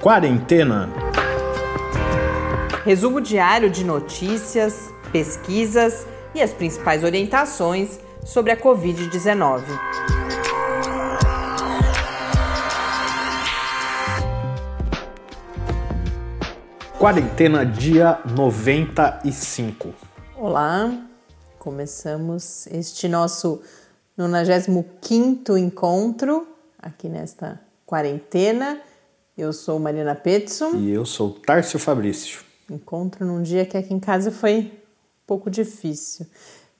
Quarentena. 0.00 0.88
Resumo 2.86 3.20
diário 3.20 3.68
de 3.68 3.84
notícias, 3.84 4.88
pesquisas 5.12 6.06
e 6.34 6.40
as 6.40 6.54
principais 6.54 7.04
orientações 7.04 8.00
sobre 8.24 8.50
a 8.50 8.56
Covid-19. 8.56 9.62
Quarentena 16.98 17.66
dia 17.66 18.22
95. 18.34 19.94
Olá, 20.34 20.90
começamos 21.58 22.66
este 22.68 23.06
nosso 23.06 23.60
95 24.16 25.58
encontro 25.58 26.48
aqui 26.78 27.06
nesta 27.06 27.60
quarentena. 27.84 28.80
Eu 29.40 29.54
sou 29.54 29.78
Mariana 29.78 30.14
Petson. 30.14 30.74
E 30.76 30.90
eu 30.90 31.06
sou 31.06 31.30
Tárcio 31.30 31.78
Fabrício. 31.78 32.40
Encontro 32.70 33.24
num 33.24 33.42
dia 33.42 33.64
que 33.64 33.74
aqui 33.74 33.94
em 33.94 33.98
casa 33.98 34.30
foi 34.30 34.58
um 34.58 34.70
pouco 35.26 35.50
difícil. 35.50 36.26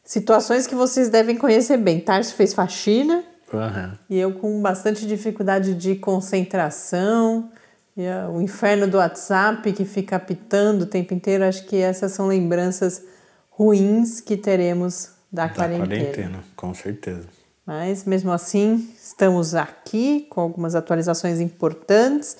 Situações 0.04 0.66
que 0.66 0.74
vocês 0.74 1.08
devem 1.08 1.38
conhecer 1.38 1.78
bem. 1.78 1.98
Tárcio 2.00 2.34
fez 2.36 2.52
faxina 2.52 3.24
Uhum. 3.52 3.92
e 4.08 4.16
eu 4.16 4.32
com 4.34 4.62
bastante 4.62 5.04
dificuldade 5.06 5.74
de 5.74 5.96
concentração. 5.96 7.50
E 7.96 8.06
ah, 8.06 8.28
o 8.30 8.40
inferno 8.42 8.86
do 8.86 8.98
WhatsApp 8.98 9.72
que 9.72 9.84
fica 9.86 10.16
apitando 10.16 10.82
o 10.82 10.86
tempo 10.86 11.14
inteiro. 11.14 11.44
Acho 11.44 11.64
que 11.66 11.76
essas 11.76 12.12
são 12.12 12.26
lembranças 12.26 13.02
ruins 13.48 14.20
que 14.20 14.36
teremos 14.36 15.10
da, 15.32 15.46
Da 15.46 15.54
quarentena. 15.54 15.86
quarentena, 15.86 16.44
com 16.54 16.74
certeza. 16.74 17.26
Mas 17.66 18.04
mesmo 18.04 18.30
assim, 18.32 18.88
estamos 19.02 19.54
aqui 19.54 20.26
com 20.28 20.40
algumas 20.40 20.74
atualizações 20.74 21.40
importantes. 21.40 22.36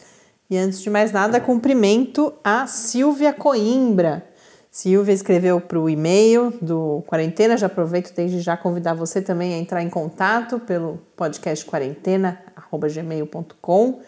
E 0.50 0.58
antes 0.58 0.82
de 0.82 0.90
mais 0.90 1.12
nada, 1.12 1.40
cumprimento 1.40 2.34
a 2.42 2.66
Silvia 2.66 3.32
Coimbra. 3.32 4.26
Silvia 4.68 5.14
escreveu 5.14 5.60
para 5.60 5.78
o 5.78 5.88
e-mail 5.88 6.52
do 6.60 7.04
Quarentena. 7.06 7.56
Já 7.56 7.68
aproveito 7.68 8.12
desde 8.12 8.40
já 8.40 8.56
convidar 8.56 8.94
você 8.94 9.22
também 9.22 9.54
a 9.54 9.58
entrar 9.58 9.80
em 9.80 9.88
contato 9.88 10.58
pelo 10.58 10.98
podcast 11.14 11.64
quarentena@gmail.com. 11.64 14.00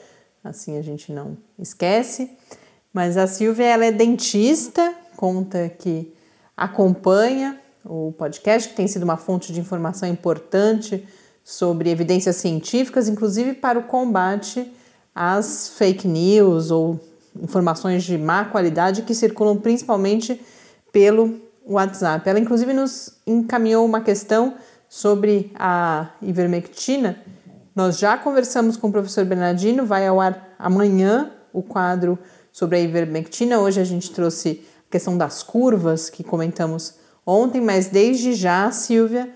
Assim 0.42 0.76
a 0.76 0.82
gente 0.82 1.12
não 1.12 1.38
esquece. 1.56 2.32
Mas 2.92 3.16
a 3.16 3.28
Silvia 3.28 3.66
ela 3.66 3.86
é 3.86 3.92
dentista, 3.92 4.92
conta 5.16 5.68
que 5.68 6.12
acompanha 6.56 7.56
o 7.84 8.12
podcast, 8.18 8.68
que 8.68 8.74
tem 8.74 8.88
sido 8.88 9.04
uma 9.04 9.16
fonte 9.16 9.52
de 9.52 9.60
informação 9.60 10.08
importante 10.08 11.06
sobre 11.44 11.88
evidências 11.88 12.34
científicas, 12.34 13.08
inclusive 13.08 13.54
para 13.54 13.78
o 13.78 13.84
combate 13.84 14.72
às 15.14 15.70
fake 15.76 16.08
news 16.08 16.70
ou 16.70 16.98
informações 17.40 18.04
de 18.04 18.16
má 18.18 18.44
qualidade 18.44 19.02
que 19.02 19.14
circulam 19.14 19.56
principalmente 19.56 20.40
pelo 20.92 21.40
WhatsApp. 21.66 22.28
Ela, 22.28 22.38
inclusive, 22.38 22.72
nos 22.72 23.14
encaminhou 23.26 23.84
uma 23.84 24.00
questão 24.00 24.54
sobre 24.88 25.50
a 25.54 26.10
ivermectina. 26.20 27.16
Nós 27.74 27.98
já 27.98 28.18
conversamos 28.18 28.76
com 28.76 28.88
o 28.88 28.92
professor 28.92 29.24
Bernardino, 29.24 29.86
vai 29.86 30.06
ao 30.06 30.20
ar 30.20 30.54
amanhã 30.58 31.32
o 31.52 31.62
quadro 31.62 32.18
sobre 32.52 32.76
a 32.76 32.80
ivermectina. 32.80 33.58
Hoje 33.58 33.80
a 33.80 33.84
gente 33.84 34.10
trouxe 34.10 34.62
a 34.88 34.92
questão 34.92 35.16
das 35.16 35.42
curvas 35.42 36.10
que 36.10 36.22
comentamos 36.22 36.94
ontem, 37.24 37.60
mas 37.60 37.86
desde 37.86 38.34
já, 38.34 38.70
Silvia, 38.70 39.30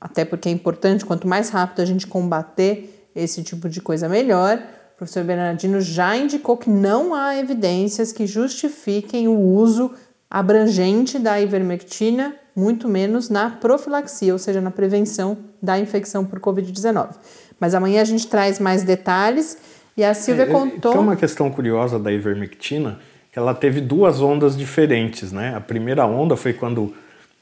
até 0.00 0.24
porque 0.24 0.48
é 0.48 0.52
importante, 0.52 1.04
quanto 1.04 1.26
mais 1.26 1.48
rápido 1.48 1.80
a 1.80 1.84
gente 1.84 2.06
combater 2.06 3.08
esse 3.14 3.42
tipo 3.42 3.68
de 3.68 3.80
coisa, 3.80 4.08
melhor. 4.08 4.62
O 5.02 5.04
professor 5.04 5.24
Bernardino 5.24 5.80
já 5.80 6.16
indicou 6.16 6.56
que 6.56 6.70
não 6.70 7.12
há 7.12 7.36
evidências 7.36 8.12
que 8.12 8.24
justifiquem 8.24 9.26
o 9.26 9.36
uso 9.36 9.90
abrangente 10.30 11.18
da 11.18 11.40
ivermectina, 11.40 12.36
muito 12.54 12.88
menos 12.88 13.28
na 13.28 13.50
profilaxia, 13.50 14.32
ou 14.32 14.38
seja, 14.38 14.60
na 14.60 14.70
prevenção 14.70 15.38
da 15.60 15.76
infecção 15.76 16.24
por 16.24 16.38
Covid-19. 16.38 17.16
Mas 17.58 17.74
amanhã 17.74 18.00
a 18.00 18.04
gente 18.04 18.28
traz 18.28 18.60
mais 18.60 18.84
detalhes 18.84 19.58
e 19.96 20.04
a 20.04 20.14
Silvia 20.14 20.44
É, 20.44 20.46
contou. 20.46 20.92
Tem 20.92 21.00
uma 21.00 21.16
questão 21.16 21.50
curiosa 21.50 21.98
da 21.98 22.12
ivermectina, 22.12 23.00
que 23.32 23.40
ela 23.40 23.54
teve 23.54 23.80
duas 23.80 24.20
ondas 24.20 24.56
diferentes, 24.56 25.32
né? 25.32 25.52
A 25.56 25.60
primeira 25.60 26.06
onda 26.06 26.36
foi 26.36 26.52
quando 26.52 26.94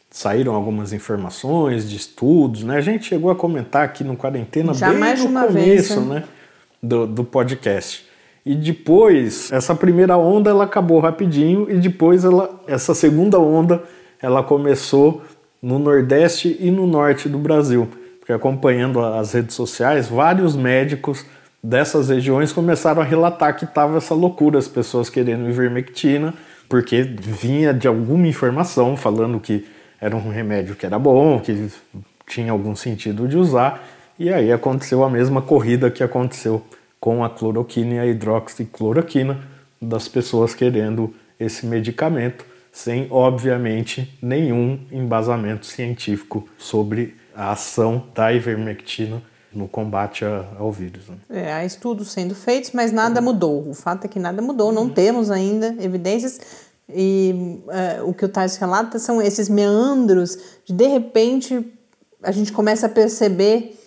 saíram 0.09 0.55
algumas 0.55 0.95
informações 0.95 1.87
de 1.87 1.97
estudos, 1.97 2.65
né? 2.65 2.79
A 2.79 2.81
gente 2.81 3.05
chegou 3.05 3.31
a 3.31 3.37
comentar 3.37 3.85
aqui 3.85 4.03
no 4.03 4.17
Quarentena 4.17 4.73
Já 4.73 4.89
bem 4.89 4.99
mais 4.99 5.19
de 5.19 5.27
no 5.27 5.31
uma 5.31 5.47
vez, 5.47 5.89
começo, 5.89 6.01
né? 6.09 6.21
né? 6.21 6.25
Do, 6.83 7.07
do 7.07 7.25
podcast. 7.25 8.07
E 8.45 8.55
depois, 8.55 9.53
essa 9.53 9.75
primeira 9.75 10.17
onda 10.17 10.49
ela 10.51 10.65
acabou 10.65 10.99
rapidinho 10.99 11.71
e 11.71 11.77
depois 11.79 12.25
ela, 12.25 12.59
essa 12.67 12.95
segunda 12.95 13.39
onda 13.39 13.83
ela 14.21 14.43
começou 14.43 15.23
no 15.63 15.79
Nordeste 15.79 16.57
e 16.59 16.71
no 16.71 16.87
Norte 16.87 17.29
do 17.29 17.39
Brasil. 17.39 17.89
Porque 18.19 18.33
acompanhando 18.33 19.01
as 19.01 19.33
redes 19.33 19.55
sociais, 19.55 20.09
vários 20.09 20.57
médicos 20.57 21.25
dessas 21.63 22.09
regiões 22.09 22.53
começaram 22.53 23.03
a 23.03 23.05
relatar 23.05 23.57
que 23.57 23.65
estava 23.65 23.99
essa 23.99 24.15
loucura, 24.15 24.59
as 24.59 24.69
pessoas 24.69 25.11
querendo 25.11 25.49
ivermectina, 25.49 26.33
porque 26.69 27.03
vinha 27.03 27.75
de 27.75 27.87
alguma 27.87 28.27
informação 28.27 28.97
falando 28.97 29.39
que 29.39 29.67
era 30.01 30.17
um 30.17 30.31
remédio 30.31 30.75
que 30.75 30.87
era 30.87 30.99
bom, 30.99 31.41
que 31.41 31.69
tinha 32.27 32.53
algum 32.53 32.75
sentido 32.75 33.29
de 33.29 33.37
usar, 33.37 33.87
e 34.21 34.31
aí 34.31 34.53
aconteceu 34.53 35.03
a 35.03 35.09
mesma 35.09 35.41
corrida 35.41 35.91
que 35.91 36.03
aconteceu 36.03 36.63
com 37.01 37.25
a 37.25 37.31
cloroquina 37.31 37.95
e 37.95 37.99
a 37.99 38.07
hidroxicloroquina, 38.07 39.41
das 39.81 40.07
pessoas 40.07 40.55
querendo 40.55 41.15
esse 41.39 41.65
medicamento, 41.65 42.45
sem, 42.71 43.07
obviamente, 43.11 44.15
nenhum 44.21 44.79
embasamento 44.93 45.65
científico 45.65 46.47
sobre 46.59 47.17
a 47.35 47.53
ação 47.53 48.05
da 48.15 48.31
ivermectina 48.31 49.23
no 49.51 49.67
combate 49.67 50.23
ao 50.59 50.71
vírus. 50.71 51.09
né? 51.09 51.17
É, 51.31 51.53
há 51.55 51.65
estudos 51.65 52.13
sendo 52.13 52.35
feitos, 52.35 52.73
mas 52.73 52.93
nada 52.93 53.23
mudou. 53.23 53.67
O 53.71 53.73
fato 53.73 54.05
é 54.05 54.09
que 54.09 54.19
nada 54.19 54.43
mudou, 54.43 54.71
não 54.71 54.91
temos 54.91 55.31
ainda 55.31 55.75
evidências. 55.81 56.39
E 56.87 57.59
é, 57.71 58.03
o 58.03 58.13
que 58.13 58.27
o 58.27 58.29
Tais 58.29 58.59
relata 58.59 58.99
são 58.99 59.23
esses 59.23 59.49
meandros 59.49 60.37
de, 60.67 60.75
de 60.75 60.87
repente, 60.89 61.67
a 62.23 62.31
gente 62.31 62.53
começa 62.53 62.85
a 62.85 62.89
perceber 62.91 63.80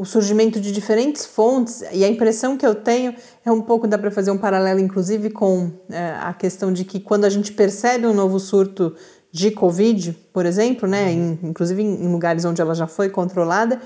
o 0.00 0.04
surgimento 0.04 0.60
de 0.60 0.70
diferentes 0.70 1.26
fontes, 1.26 1.82
e 1.92 2.04
a 2.04 2.08
impressão 2.08 2.56
que 2.56 2.64
eu 2.64 2.72
tenho 2.74 3.14
é 3.44 3.50
um 3.50 3.60
pouco, 3.60 3.88
dá 3.88 3.98
para 3.98 4.12
fazer 4.12 4.30
um 4.30 4.38
paralelo, 4.38 4.78
inclusive, 4.78 5.28
com 5.30 5.72
é, 5.90 6.14
a 6.20 6.32
questão 6.32 6.72
de 6.72 6.84
que 6.84 7.00
quando 7.00 7.24
a 7.24 7.28
gente 7.28 7.50
percebe 7.52 8.06
um 8.06 8.14
novo 8.14 8.38
surto 8.38 8.94
de 9.32 9.50
Covid, 9.50 10.12
por 10.32 10.46
exemplo, 10.46 10.88
né, 10.88 11.10
em- 11.12 11.38
inclusive 11.42 11.82
em 11.82 12.06
lugares 12.12 12.44
onde 12.44 12.60
ela 12.62 12.76
já 12.76 12.86
foi 12.86 13.10
controlada, 13.10 13.80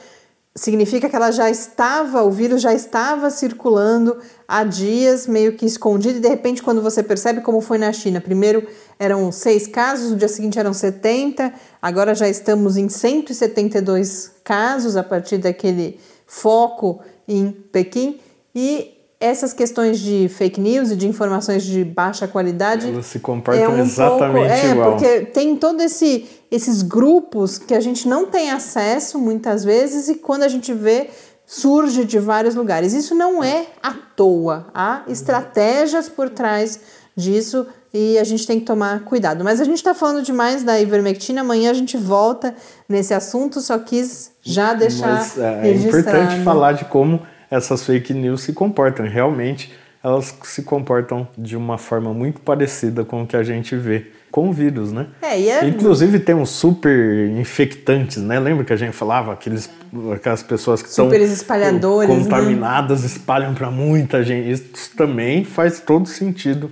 significa 0.55 1.09
que 1.09 1.17
ela 1.17 1.31
já 1.31 1.49
estava, 1.51 2.23
o 2.23 2.31
vírus 2.31 2.61
já 2.61 2.75
estava 2.75 3.31
circulando 3.31 4.19
há 4.47 4.65
dias, 4.65 5.27
meio 5.27 5.55
que 5.57 5.65
escondido, 5.65 6.19
e 6.19 6.21
de 6.21 6.29
repente, 6.29 6.63
quando 6.63 6.83
você 6.83 7.03
percebe 7.03 7.41
como 7.41 7.63
foi 7.63 7.79
na 7.79 7.91
China, 7.91 8.21
primeiro 8.21 8.67
eram 8.99 9.33
seis 9.33 9.67
casos, 9.67 10.11
no 10.11 10.17
dia 10.17 10.29
seguinte 10.29 10.59
eram 10.59 10.75
70, 10.75 11.53
agora 11.83 12.15
já 12.15 12.29
estamos 12.29 12.77
em 12.77 12.89
172 12.89 14.31
casos 14.45 14.97
a 14.97 15.03
partir 15.03 15.37
daquele 15.39 15.99
foco 16.27 17.01
em 17.29 17.51
Pequim, 17.51 18.21
e 18.55 18.97
essas 19.21 19.53
questões 19.53 20.01
de 20.01 20.29
fake 20.29 20.61
news 20.61 20.91
e 20.91 20.97
de 20.97 21.07
informações 21.07 21.63
de 21.63 21.85
baixa 21.85 22.27
qualidade 22.27 22.89
Elas 22.89 23.07
se 23.07 23.21
comportam 23.21 23.65
é 23.65 23.69
um 23.69 23.79
exatamente 23.79 24.49
pouco, 24.49 24.67
é, 24.67 24.71
igual. 24.71 24.91
porque 24.91 25.21
tem 25.27 25.57
todo 25.57 25.81
esse 25.81 26.27
esses 26.51 26.83
grupos 26.83 27.57
que 27.57 27.73
a 27.73 27.81
gente 27.81 28.07
não 28.07 28.27
tem 28.27 28.51
acesso 28.51 29.19
muitas 29.19 29.65
vezes 29.65 30.09
e 30.09 30.17
quando 30.17 30.43
a 30.43 30.49
gente 30.49 30.75
vê 30.75 31.09
surge 31.47 32.05
de 32.05 32.19
vários 32.19 32.55
lugares. 32.55 32.93
Isso 32.93 33.15
não 33.15 33.43
é 33.43 33.67
à 33.83 33.93
toa, 33.93 34.67
há 34.75 35.03
estratégias 35.07 36.09
por 36.09 36.29
trás 36.29 36.81
disso 37.17 37.67
e 37.93 38.19
a 38.19 38.25
gente 38.25 38.47
tem 38.47 38.59
que 38.59 38.65
tomar 38.65 39.01
cuidado. 39.01 39.45
Mas 39.45 39.61
a 39.61 39.65
gente 39.65 39.77
está 39.77 39.95
falando 39.95 40.23
demais 40.25 40.63
da 40.63 40.81
ivermectina, 40.81 41.43
amanhã 41.43 41.71
a 41.71 41.75
gente 41.75 41.97
volta 41.97 42.55
nesse 42.89 43.13
assunto, 43.13 43.61
só 43.61 43.79
quis 43.79 44.33
já 44.43 44.73
deixar 44.73 45.15
Mas 45.15 45.39
é, 45.39 45.69
é 45.69 45.73
importante 45.75 46.43
falar 46.43 46.73
de 46.73 46.85
como 46.87 47.21
essas 47.51 47.85
fake 47.85 48.15
news 48.15 48.43
se 48.43 48.53
comportam. 48.53 49.07
Realmente, 49.07 49.73
elas 50.03 50.35
se 50.43 50.63
comportam 50.63 51.29
de 51.37 51.57
uma 51.57 51.77
forma 51.77 52.15
muito 52.15 52.41
parecida 52.41 53.05
com 53.05 53.23
o 53.23 53.27
que 53.27 53.37
a 53.37 53.43
gente 53.43 53.77
vê 53.77 54.07
com 54.31 54.49
o 54.49 54.53
vírus, 54.53 54.91
né? 54.91 55.09
É, 55.21 55.39
e 55.39 55.51
é- 55.51 55.69
Inclusive 55.69 56.19
tem 56.19 56.35
uns 56.35 56.49
super 56.49 57.29
infectantes, 57.29 58.17
né? 58.17 58.41
Lembra 58.41 58.65
que 58.65 58.73
a 58.73 58.77
gente 58.77 58.95
falava 58.95 59.35
aqueles, 59.35 59.69
aquelas 60.15 60.43
pessoas 60.43 60.83
que 60.83 60.89
são 60.89 61.05
Super 61.05 61.21
espalhadores, 61.21 62.09
né? 62.09 62.17
contaminadas 62.17 63.05
espalham 63.05 63.53
para 63.53 63.71
muita 63.71 64.25
gente. 64.25 64.51
Isso 64.51 64.97
também 64.97 65.45
faz 65.45 65.81
todo 65.81 66.09
sentido 66.09 66.71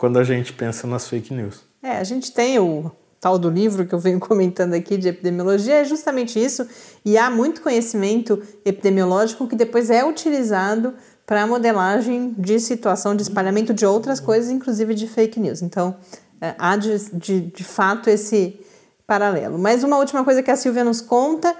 quando 0.00 0.18
a 0.18 0.24
gente 0.24 0.54
pensa 0.54 0.86
nas 0.86 1.06
fake 1.06 1.34
news. 1.34 1.60
É, 1.82 1.98
a 1.98 2.04
gente 2.04 2.32
tem 2.32 2.58
o 2.58 2.90
tal 3.20 3.38
do 3.38 3.50
livro 3.50 3.84
que 3.84 3.94
eu 3.94 3.98
venho 3.98 4.18
comentando 4.18 4.72
aqui 4.72 4.96
de 4.96 5.08
epidemiologia 5.08 5.74
é 5.74 5.84
justamente 5.84 6.42
isso, 6.42 6.66
e 7.04 7.18
há 7.18 7.28
muito 7.28 7.60
conhecimento 7.60 8.42
epidemiológico 8.64 9.46
que 9.46 9.54
depois 9.54 9.90
é 9.90 10.02
utilizado 10.02 10.94
para 11.26 11.46
modelagem 11.46 12.34
de 12.38 12.58
situação 12.58 13.14
de 13.14 13.22
espalhamento 13.22 13.74
de 13.74 13.84
outras 13.84 14.18
coisas, 14.18 14.50
inclusive 14.50 14.94
de 14.94 15.06
fake 15.06 15.38
news. 15.38 15.60
Então, 15.60 15.94
é, 16.40 16.54
há 16.58 16.76
de, 16.78 16.98
de, 17.12 17.40
de 17.42 17.62
fato 17.62 18.08
esse 18.08 18.58
paralelo. 19.06 19.58
Mas 19.58 19.84
uma 19.84 19.98
última 19.98 20.24
coisa 20.24 20.42
que 20.42 20.50
a 20.50 20.56
Silvia 20.56 20.82
nos 20.82 21.02
conta 21.02 21.54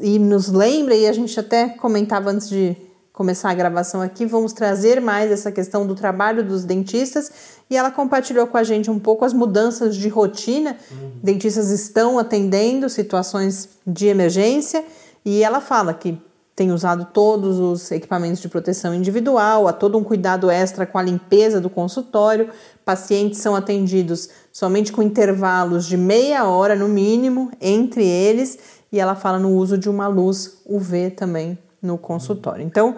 e 0.00 0.16
nos 0.20 0.46
lembra, 0.46 0.94
e 0.94 1.08
a 1.08 1.12
gente 1.12 1.38
até 1.40 1.70
comentava 1.70 2.30
antes 2.30 2.48
de 2.48 2.76
começar 3.18 3.50
a 3.50 3.54
gravação 3.54 4.00
aqui, 4.00 4.24
vamos 4.24 4.52
trazer 4.52 5.00
mais 5.00 5.28
essa 5.32 5.50
questão 5.50 5.84
do 5.84 5.96
trabalho 5.96 6.44
dos 6.44 6.62
dentistas 6.64 7.32
e 7.68 7.76
ela 7.76 7.90
compartilhou 7.90 8.46
com 8.46 8.56
a 8.56 8.62
gente 8.62 8.92
um 8.92 8.98
pouco 9.00 9.24
as 9.24 9.32
mudanças 9.32 9.96
de 9.96 10.08
rotina. 10.08 10.76
Uhum. 10.88 11.10
Dentistas 11.20 11.70
estão 11.70 12.16
atendendo 12.16 12.88
situações 12.88 13.70
de 13.84 14.06
emergência 14.06 14.84
e 15.24 15.42
ela 15.42 15.60
fala 15.60 15.92
que 15.92 16.16
tem 16.54 16.70
usado 16.70 17.08
todos 17.12 17.58
os 17.58 17.90
equipamentos 17.90 18.40
de 18.40 18.48
proteção 18.48 18.94
individual, 18.94 19.66
há 19.66 19.72
todo 19.72 19.98
um 19.98 20.04
cuidado 20.04 20.48
extra 20.48 20.86
com 20.86 20.96
a 20.96 21.02
limpeza 21.02 21.60
do 21.60 21.68
consultório. 21.68 22.50
Pacientes 22.84 23.40
são 23.40 23.56
atendidos 23.56 24.28
somente 24.52 24.92
com 24.92 25.02
intervalos 25.02 25.86
de 25.86 25.96
meia 25.96 26.44
hora 26.44 26.76
no 26.76 26.86
mínimo 26.86 27.50
entre 27.60 28.06
eles, 28.06 28.60
e 28.92 29.00
ela 29.00 29.16
fala 29.16 29.40
no 29.40 29.56
uso 29.56 29.76
de 29.76 29.90
uma 29.90 30.06
luz 30.06 30.58
UV 30.64 31.10
também 31.10 31.58
no 31.82 31.98
consultório. 31.98 32.64
Então, 32.64 32.96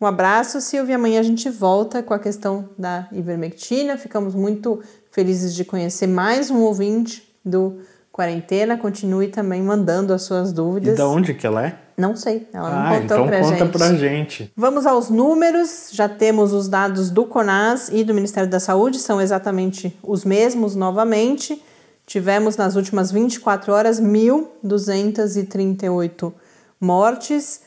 um 0.00 0.06
abraço, 0.06 0.60
Silvia. 0.60 0.94
Amanhã 0.94 1.18
a 1.18 1.24
gente 1.24 1.50
volta 1.50 2.00
com 2.02 2.14
a 2.14 2.20
questão 2.20 2.68
da 2.78 3.08
ivermectina. 3.10 3.96
Ficamos 3.96 4.32
muito 4.34 4.80
felizes 5.10 5.52
de 5.54 5.64
conhecer 5.64 6.06
mais 6.06 6.52
um 6.52 6.60
ouvinte 6.60 7.28
do 7.44 7.80
Quarentena. 8.12 8.78
Continue 8.78 9.26
também 9.28 9.60
mandando 9.60 10.12
as 10.12 10.22
suas 10.22 10.52
dúvidas. 10.52 10.94
E 10.94 10.96
de 10.96 11.02
onde 11.02 11.34
que 11.34 11.44
ela 11.44 11.66
é? 11.66 11.76
Não 11.96 12.14
sei, 12.14 12.46
ela 12.52 12.68
ah, 12.68 12.74
não 12.74 12.90
contou 13.00 13.04
então 13.04 13.26
pra 13.26 13.40
conta 13.40 13.56
gente. 13.56 13.72
pra 13.72 13.92
gente. 13.94 14.52
Vamos 14.56 14.86
aos 14.86 15.10
números. 15.10 15.88
Já 15.92 16.08
temos 16.08 16.52
os 16.52 16.68
dados 16.68 17.10
do 17.10 17.26
CONAS 17.26 17.88
e 17.92 18.04
do 18.04 18.14
Ministério 18.14 18.48
da 18.48 18.60
Saúde, 18.60 19.00
são 19.00 19.20
exatamente 19.20 19.98
os 20.00 20.24
mesmos 20.24 20.76
novamente. 20.76 21.60
Tivemos 22.06 22.56
nas 22.56 22.76
últimas 22.76 23.10
24 23.10 23.72
horas 23.72 24.00
1.238 24.00 26.32
mortes 26.80 27.66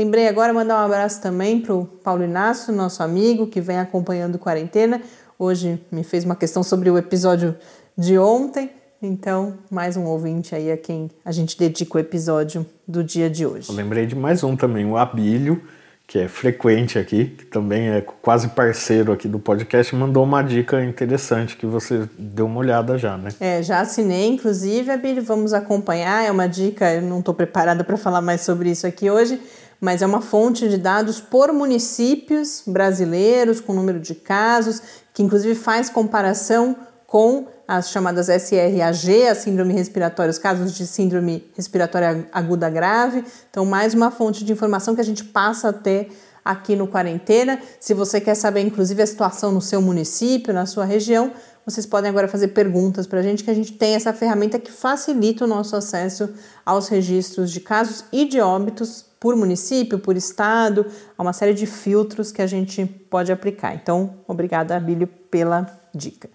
Lembrei 0.00 0.28
agora 0.28 0.50
mandar 0.50 0.80
um 0.80 0.86
abraço 0.86 1.20
também 1.20 1.60
para 1.60 1.74
o 1.74 1.84
Paulo 1.84 2.24
Inácio, 2.24 2.72
nosso 2.72 3.02
amigo 3.02 3.46
que 3.46 3.60
vem 3.60 3.76
acompanhando 3.76 4.38
quarentena. 4.38 4.98
Hoje 5.38 5.78
me 5.92 6.02
fez 6.02 6.24
uma 6.24 6.34
questão 6.34 6.62
sobre 6.62 6.88
o 6.88 6.96
episódio 6.96 7.54
de 7.98 8.18
ontem. 8.18 8.70
Então, 9.02 9.58
mais 9.70 9.98
um 9.98 10.06
ouvinte 10.06 10.54
aí 10.54 10.72
a 10.72 10.76
quem 10.78 11.10
a 11.22 11.30
gente 11.30 11.54
dedica 11.58 11.98
o 11.98 12.00
episódio 12.00 12.64
do 12.88 13.04
dia 13.04 13.28
de 13.28 13.44
hoje. 13.44 13.68
Eu 13.68 13.74
lembrei 13.74 14.06
de 14.06 14.16
mais 14.16 14.42
um 14.42 14.56
também, 14.56 14.86
o 14.86 14.96
Abílio, 14.96 15.60
que 16.06 16.18
é 16.18 16.28
frequente 16.28 16.98
aqui, 16.98 17.26
que 17.26 17.44
também 17.44 17.90
é 17.90 18.00
quase 18.00 18.48
parceiro 18.48 19.12
aqui 19.12 19.28
do 19.28 19.38
podcast, 19.38 19.94
mandou 19.94 20.24
uma 20.24 20.40
dica 20.40 20.82
interessante 20.82 21.58
que 21.58 21.66
você 21.66 22.08
deu 22.18 22.46
uma 22.46 22.58
olhada 22.58 22.96
já, 22.96 23.18
né? 23.18 23.28
É, 23.38 23.62
já 23.62 23.80
assinei, 23.80 24.28
inclusive, 24.28 24.90
Abílio, 24.90 25.22
vamos 25.22 25.52
acompanhar. 25.52 26.24
É 26.24 26.30
uma 26.30 26.46
dica, 26.46 26.90
eu 26.90 27.02
não 27.02 27.18
estou 27.18 27.34
preparada 27.34 27.84
para 27.84 27.98
falar 27.98 28.22
mais 28.22 28.40
sobre 28.40 28.70
isso 28.70 28.86
aqui 28.86 29.10
hoje, 29.10 29.38
mas 29.80 30.02
é 30.02 30.06
uma 30.06 30.20
fonte 30.20 30.68
de 30.68 30.76
dados 30.76 31.20
por 31.20 31.52
municípios 31.52 32.62
brasileiros, 32.66 33.60
com 33.60 33.72
número 33.72 33.98
de 33.98 34.14
casos, 34.14 34.82
que 35.14 35.22
inclusive 35.22 35.54
faz 35.54 35.88
comparação 35.88 36.76
com 37.06 37.46
as 37.66 37.90
chamadas 37.90 38.28
SRAG, 38.28 39.26
a 39.28 39.34
síndrome 39.34 39.72
respiratória, 39.72 40.30
os 40.30 40.38
casos 40.38 40.74
de 40.74 40.86
síndrome 40.86 41.50
respiratória 41.56 42.28
aguda 42.32 42.68
grave. 42.68 43.24
Então, 43.48 43.64
mais 43.64 43.94
uma 43.94 44.10
fonte 44.10 44.44
de 44.44 44.52
informação 44.52 44.94
que 44.94 45.00
a 45.00 45.04
gente 45.04 45.24
passa 45.24 45.68
a 45.68 45.72
ter 45.72 46.10
aqui 46.44 46.74
no 46.74 46.88
Quarentena. 46.88 47.60
Se 47.78 47.94
você 47.94 48.20
quer 48.20 48.34
saber, 48.34 48.60
inclusive, 48.60 49.02
a 49.02 49.06
situação 49.06 49.52
no 49.52 49.60
seu 49.60 49.80
município, 49.80 50.52
na 50.52 50.66
sua 50.66 50.84
região, 50.84 51.32
vocês 51.64 51.86
podem 51.86 52.10
agora 52.10 52.26
fazer 52.26 52.48
perguntas 52.48 53.06
para 53.06 53.20
a 53.20 53.22
gente, 53.22 53.44
que 53.44 53.50
a 53.50 53.54
gente 53.54 53.72
tem 53.72 53.94
essa 53.94 54.12
ferramenta 54.12 54.58
que 54.58 54.72
facilita 54.72 55.44
o 55.44 55.48
nosso 55.48 55.76
acesso 55.76 56.30
aos 56.64 56.88
registros 56.88 57.50
de 57.50 57.60
casos 57.60 58.04
e 58.12 58.24
de 58.24 58.40
óbitos 58.40 59.04
por 59.20 59.36
município, 59.36 59.98
por 59.98 60.16
estado, 60.16 60.86
há 61.16 61.22
uma 61.22 61.34
série 61.34 61.52
de 61.52 61.66
filtros 61.66 62.32
que 62.32 62.40
a 62.40 62.46
gente 62.46 62.86
pode 62.86 63.30
aplicar. 63.30 63.74
Então, 63.74 64.14
obrigada, 64.26 64.74
Abílio, 64.74 65.06
pela 65.06 65.66
dica. 65.94 66.30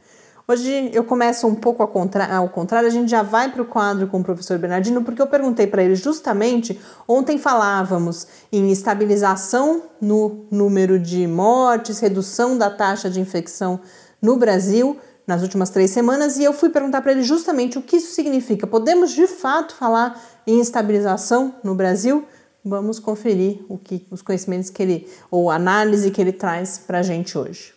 Hoje 0.48 0.92
eu 0.94 1.04
começo 1.04 1.48
um 1.48 1.56
pouco 1.56 1.82
ao, 1.82 1.92
ao 2.32 2.50
contrário, 2.50 2.88
a 2.88 2.92
gente 2.92 3.10
já 3.10 3.24
vai 3.24 3.52
para 3.52 3.64
o 3.64 3.66
quadro 3.66 4.06
com 4.06 4.20
o 4.20 4.24
professor 4.24 4.60
Bernardino, 4.60 5.04
porque 5.04 5.20
eu 5.20 5.26
perguntei 5.26 5.66
para 5.66 5.84
ele 5.84 5.96
justamente, 5.96 6.80
ontem 7.08 7.40
falávamos 7.40 8.28
em 8.52 8.72
estabilização 8.72 9.82
no 10.00 10.46
número 10.52 11.00
de 11.00 11.26
mortes, 11.26 12.00
redução 12.00 12.56
da 12.56 12.70
taxa 12.70 13.10
de 13.10 13.20
infecção 13.20 13.80
no 14.22 14.38
Brasil 14.38 15.00
nas 15.28 15.42
últimas 15.42 15.70
três 15.70 15.92
semanas, 15.92 16.38
e 16.38 16.44
eu 16.44 16.54
fui 16.54 16.70
perguntar 16.70 17.02
para 17.02 17.12
ele 17.12 17.24
justamente 17.24 17.78
o 17.78 17.82
que 17.82 17.98
isso 17.98 18.14
significa. 18.14 18.68
Podemos 18.68 19.12
de 19.12 19.28
fato 19.28 19.76
falar 19.76 20.22
em 20.46 20.60
estabilização 20.60 21.56
no 21.64 21.74
Brasil? 21.74 22.26
vamos 22.66 22.98
conferir 22.98 23.64
o 23.70 23.78
que 23.78 24.08
os 24.10 24.24
conhecimentos 24.24 24.72
que 24.72 24.82
ele 24.82 25.08
ou 25.30 25.52
análise 25.52 26.10
que 26.10 26.20
ele 26.20 26.34
traz 26.34 26.80
para 26.80 27.00
a 27.00 27.04
gente 27.04 27.38
hoje. 27.38 27.74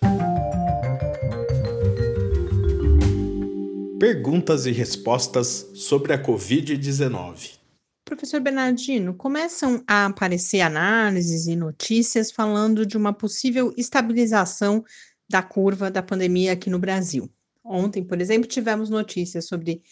Perguntas 4.00 4.64
e 4.64 4.72
respostas 4.72 5.66
sobre 5.74 6.14
a 6.14 6.22
Covid-19. 6.22 7.58
Professor 8.06 8.40
Bernardino, 8.40 9.12
começam 9.12 9.82
a 9.86 10.06
aparecer 10.06 10.62
análises 10.62 11.46
e 11.46 11.54
notícias 11.54 12.32
falando 12.32 12.86
de 12.86 12.96
uma 12.96 13.12
possível 13.12 13.74
estabilização 13.76 14.82
da 15.28 15.42
curva 15.42 15.90
da 15.90 16.02
pandemia 16.02 16.52
aqui 16.52 16.70
no 16.70 16.78
Brasil. 16.78 17.28
Ontem, 17.68 18.02
por 18.02 18.20
exemplo, 18.20 18.48
tivemos 18.48 18.88
notícias 18.88 19.46
sobre 19.46 19.82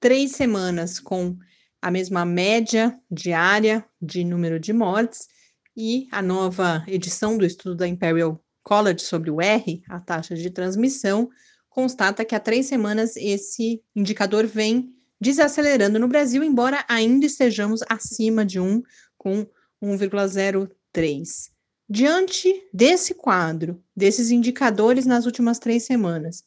três 0.00 0.32
semanas 0.32 0.98
com 0.98 1.36
a 1.82 1.90
mesma 1.90 2.24
média 2.24 2.98
diária 3.10 3.84
de 4.00 4.24
número 4.24 4.58
de 4.58 4.72
mortes 4.72 5.28
e 5.76 6.08
a 6.10 6.22
nova 6.22 6.82
edição 6.88 7.36
do 7.36 7.44
estudo 7.44 7.76
da 7.76 7.86
Imperial 7.86 8.42
College 8.62 9.02
sobre 9.02 9.30
o 9.30 9.40
R, 9.40 9.82
a 9.88 10.00
taxa 10.00 10.34
de 10.34 10.50
transmissão, 10.50 11.28
constata 11.68 12.24
que 12.24 12.34
há 12.34 12.40
três 12.40 12.66
semanas 12.66 13.14
esse 13.16 13.82
indicador 13.94 14.46
vem 14.46 14.92
desacelerando 15.20 15.98
no 15.98 16.08
Brasil, 16.08 16.42
embora 16.42 16.84
ainda 16.88 17.26
estejamos 17.26 17.80
acima 17.88 18.44
de 18.44 18.58
1, 18.58 18.82
com 19.18 19.46
1,03. 19.82 21.50
Diante 21.88 22.52
desse 22.72 23.14
quadro, 23.14 23.82
desses 23.94 24.30
indicadores 24.30 25.04
nas 25.04 25.26
últimas 25.26 25.58
três 25.58 25.84
semanas, 25.84 26.42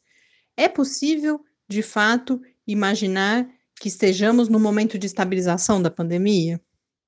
é 0.60 0.68
possível, 0.68 1.40
de 1.68 1.82
fato, 1.82 2.40
imaginar 2.66 3.48
que 3.80 3.88
estejamos 3.88 4.48
no 4.48 4.60
momento 4.60 4.98
de 4.98 5.06
estabilização 5.06 5.80
da 5.80 5.90
pandemia? 5.90 6.60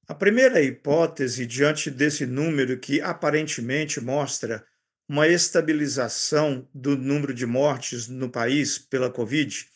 A 0.09 0.15
primeira 0.15 0.63
hipótese, 0.63 1.45
diante 1.45 1.91
desse 1.91 2.25
número 2.25 2.79
que 2.79 3.01
aparentemente 3.03 4.01
mostra 4.01 4.65
uma 5.07 5.29
estabilização 5.29 6.67
do 6.75 6.97
número 6.97 7.35
de 7.35 7.45
mortes 7.45 8.09
no 8.09 8.31
país 8.31 8.79
pela 8.79 9.11
Covid, 9.11 9.67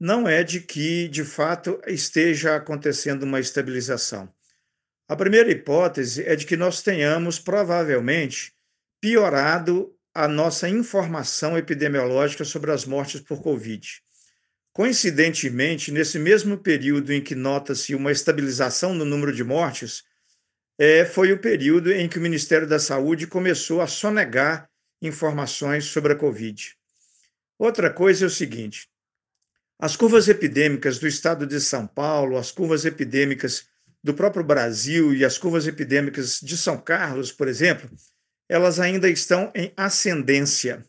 não 0.00 0.28
é 0.28 0.42
de 0.42 0.60
que, 0.60 1.06
de 1.06 1.24
fato, 1.24 1.80
esteja 1.86 2.56
acontecendo 2.56 3.22
uma 3.22 3.38
estabilização. 3.38 4.28
A 5.08 5.14
primeira 5.14 5.50
hipótese 5.50 6.24
é 6.24 6.34
de 6.34 6.44
que 6.44 6.56
nós 6.56 6.82
tenhamos, 6.82 7.38
provavelmente, 7.38 8.52
piorado 9.00 9.95
a 10.16 10.26
nossa 10.26 10.66
informação 10.66 11.58
epidemiológica 11.58 12.42
sobre 12.42 12.72
as 12.72 12.86
mortes 12.86 13.20
por 13.20 13.42
Covid. 13.42 13.86
Coincidentemente, 14.72 15.92
nesse 15.92 16.18
mesmo 16.18 16.56
período 16.56 17.12
em 17.12 17.22
que 17.22 17.34
nota-se 17.34 17.94
uma 17.94 18.10
estabilização 18.10 18.94
no 18.94 19.04
número 19.04 19.30
de 19.30 19.44
mortes, 19.44 20.04
é, 20.78 21.04
foi 21.04 21.32
o 21.32 21.38
período 21.38 21.92
em 21.92 22.08
que 22.08 22.18
o 22.18 22.22
Ministério 22.22 22.66
da 22.66 22.78
Saúde 22.78 23.26
começou 23.26 23.82
a 23.82 23.86
sonegar 23.86 24.70
informações 25.02 25.84
sobre 25.84 26.14
a 26.14 26.16
Covid. 26.16 26.74
Outra 27.58 27.92
coisa 27.92 28.24
é 28.24 28.28
o 28.28 28.30
seguinte: 28.30 28.88
as 29.78 29.96
curvas 29.96 30.28
epidêmicas 30.28 30.98
do 30.98 31.06
estado 31.06 31.46
de 31.46 31.60
São 31.60 31.86
Paulo, 31.86 32.38
as 32.38 32.50
curvas 32.50 32.86
epidêmicas 32.86 33.66
do 34.02 34.14
próprio 34.14 34.44
Brasil 34.44 35.14
e 35.14 35.26
as 35.26 35.36
curvas 35.36 35.66
epidêmicas 35.66 36.40
de 36.40 36.56
São 36.56 36.78
Carlos, 36.78 37.30
por 37.30 37.48
exemplo, 37.48 37.90
elas 38.48 38.78
ainda 38.78 39.08
estão 39.08 39.50
em 39.54 39.72
ascendência. 39.76 40.84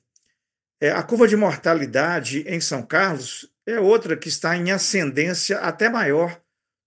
É, 0.80 0.92
a 0.92 1.02
curva 1.02 1.28
de 1.28 1.36
mortalidade 1.36 2.44
em 2.48 2.62
São 2.62 2.84
Carlos 2.84 3.52
é 3.66 3.80
outra 3.80 4.16
que 4.16 4.30
está 4.30 4.56
em 4.56 4.72
ascendência 4.72 5.60
até 5.60 5.90
maior 5.90 6.40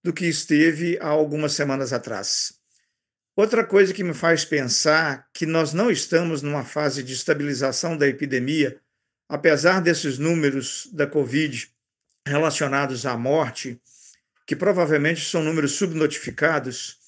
do 0.03 0.13
que 0.13 0.27
esteve 0.27 0.99
há 1.01 1.09
algumas 1.09 1.53
semanas 1.53 1.93
atrás. 1.93 2.55
Outra 3.37 3.65
coisa 3.65 3.93
que 3.93 4.05
me 4.05 4.15
faz 4.15 4.45
pensar 4.45 5.27
que 5.33 5.47
nós 5.47 5.73
não 5.73 5.91
estamos 5.91 6.43
numa 6.43 6.65
fase 6.65 7.03
de 7.03 7.13
estabilização 7.13 7.97
da 7.97 8.07
epidemia, 8.07 8.81
apesar 9.29 9.81
desses 9.81 10.19
números 10.19 10.89
da 10.93 11.07
Covid 11.07 11.71
relacionados 12.27 13.07
à 13.07 13.17
morte, 13.17 13.81
que 14.47 14.57
provavelmente 14.57 15.25
são 15.25 15.43
números 15.43 15.73
subnotificados, 15.73 16.99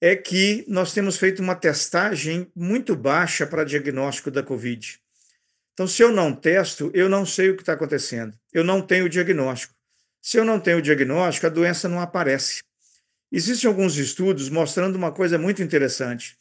é 0.00 0.14
que 0.14 0.64
nós 0.68 0.92
temos 0.92 1.16
feito 1.16 1.42
uma 1.42 1.54
testagem 1.54 2.50
muito 2.54 2.94
baixa 2.94 3.46
para 3.46 3.64
diagnóstico 3.64 4.30
da 4.30 4.42
Covid. 4.42 5.00
Então, 5.72 5.86
se 5.86 6.02
eu 6.02 6.10
não 6.10 6.34
testo, 6.34 6.90
eu 6.94 7.08
não 7.08 7.24
sei 7.24 7.50
o 7.50 7.56
que 7.56 7.62
está 7.62 7.72
acontecendo. 7.72 8.36
Eu 8.52 8.64
não 8.64 8.80
tenho 8.80 9.06
o 9.06 9.08
diagnóstico. 9.08 9.74
Se 10.20 10.36
eu 10.36 10.44
não 10.44 10.58
tenho 10.58 10.78
o 10.78 10.82
diagnóstico, 10.82 11.46
a 11.46 11.50
doença 11.50 11.88
não 11.88 12.00
aparece. 12.00 12.62
Existem 13.30 13.68
alguns 13.68 13.96
estudos 13.96 14.48
mostrando 14.48 14.96
uma 14.96 15.12
coisa 15.12 15.38
muito 15.38 15.62
interessante. 15.62 16.36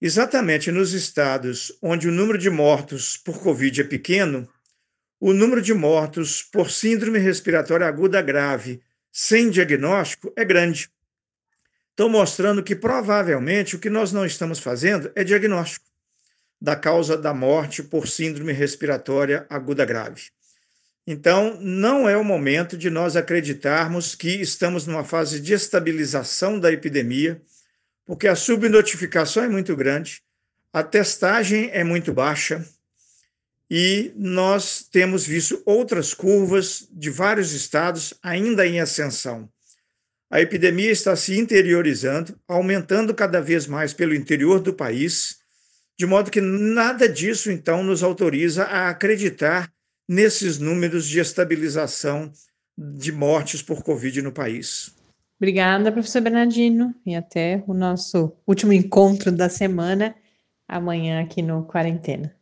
Exatamente 0.00 0.70
nos 0.70 0.92
estados 0.92 1.76
onde 1.80 2.08
o 2.08 2.12
número 2.12 2.36
de 2.36 2.50
mortos 2.50 3.16
por 3.16 3.40
Covid 3.40 3.80
é 3.80 3.84
pequeno, 3.84 4.48
o 5.18 5.32
número 5.32 5.62
de 5.62 5.72
mortos 5.72 6.42
por 6.42 6.70
síndrome 6.70 7.18
respiratória 7.18 7.86
aguda 7.86 8.20
grave 8.20 8.82
sem 9.10 9.48
diagnóstico 9.48 10.30
é 10.36 10.44
grande. 10.44 10.90
Estão 11.96 12.10
mostrando 12.10 12.62
que 12.62 12.76
provavelmente 12.76 13.74
o 13.74 13.78
que 13.78 13.88
nós 13.88 14.12
não 14.12 14.26
estamos 14.26 14.58
fazendo 14.58 15.10
é 15.14 15.24
diagnóstico 15.24 15.86
da 16.60 16.76
causa 16.76 17.16
da 17.16 17.32
morte 17.32 17.82
por 17.82 18.06
síndrome 18.06 18.52
respiratória 18.52 19.46
aguda 19.48 19.82
grave. 19.82 20.24
Então, 21.06 21.58
não 21.58 22.06
é 22.06 22.14
o 22.14 22.22
momento 22.22 22.76
de 22.76 22.90
nós 22.90 23.16
acreditarmos 23.16 24.14
que 24.14 24.28
estamos 24.28 24.86
numa 24.86 25.04
fase 25.04 25.40
de 25.40 25.54
estabilização 25.54 26.60
da 26.60 26.70
epidemia, 26.70 27.40
porque 28.04 28.28
a 28.28 28.36
subnotificação 28.36 29.44
é 29.44 29.48
muito 29.48 29.74
grande, 29.74 30.22
a 30.70 30.82
testagem 30.82 31.70
é 31.72 31.82
muito 31.82 32.12
baixa 32.12 32.62
e 33.70 34.12
nós 34.14 34.82
temos 34.82 35.26
visto 35.26 35.62
outras 35.64 36.12
curvas 36.12 36.86
de 36.92 37.08
vários 37.08 37.52
estados 37.52 38.12
ainda 38.22 38.66
em 38.66 38.80
ascensão. 38.80 39.48
A 40.30 40.40
epidemia 40.40 40.90
está 40.90 41.14
se 41.14 41.38
interiorizando, 41.38 42.38
aumentando 42.48 43.14
cada 43.14 43.40
vez 43.40 43.66
mais 43.66 43.92
pelo 43.92 44.14
interior 44.14 44.60
do 44.60 44.74
país 44.74 45.38
de 45.98 46.04
modo 46.04 46.30
que 46.30 46.42
nada 46.42 47.08
disso, 47.08 47.50
então, 47.50 47.82
nos 47.82 48.02
autoriza 48.02 48.64
a 48.64 48.90
acreditar 48.90 49.72
nesses 50.06 50.58
números 50.58 51.06
de 51.06 51.18
estabilização 51.18 52.30
de 52.76 53.10
mortes 53.10 53.62
por 53.62 53.82
Covid 53.82 54.20
no 54.20 54.30
país. 54.30 54.94
Obrigada, 55.40 55.90
professor 55.90 56.20
Bernardino, 56.20 56.94
e 57.04 57.14
até 57.14 57.64
o 57.66 57.72
nosso 57.72 58.32
último 58.46 58.74
encontro 58.74 59.32
da 59.32 59.48
semana, 59.48 60.14
amanhã 60.68 61.22
aqui 61.22 61.40
no 61.40 61.64
Quarentena. 61.64 62.34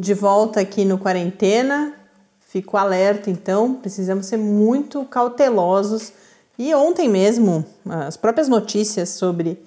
De 0.00 0.14
volta 0.14 0.60
aqui 0.60 0.86
no 0.86 0.98
Quarentena, 0.98 1.95
fico 2.56 2.78
alerta 2.78 3.30
então, 3.30 3.74
precisamos 3.74 4.24
ser 4.24 4.38
muito 4.38 5.04
cautelosos. 5.04 6.10
E 6.58 6.74
ontem 6.74 7.06
mesmo, 7.06 7.62
as 7.84 8.16
próprias 8.16 8.48
notícias 8.48 9.10
sobre 9.10 9.62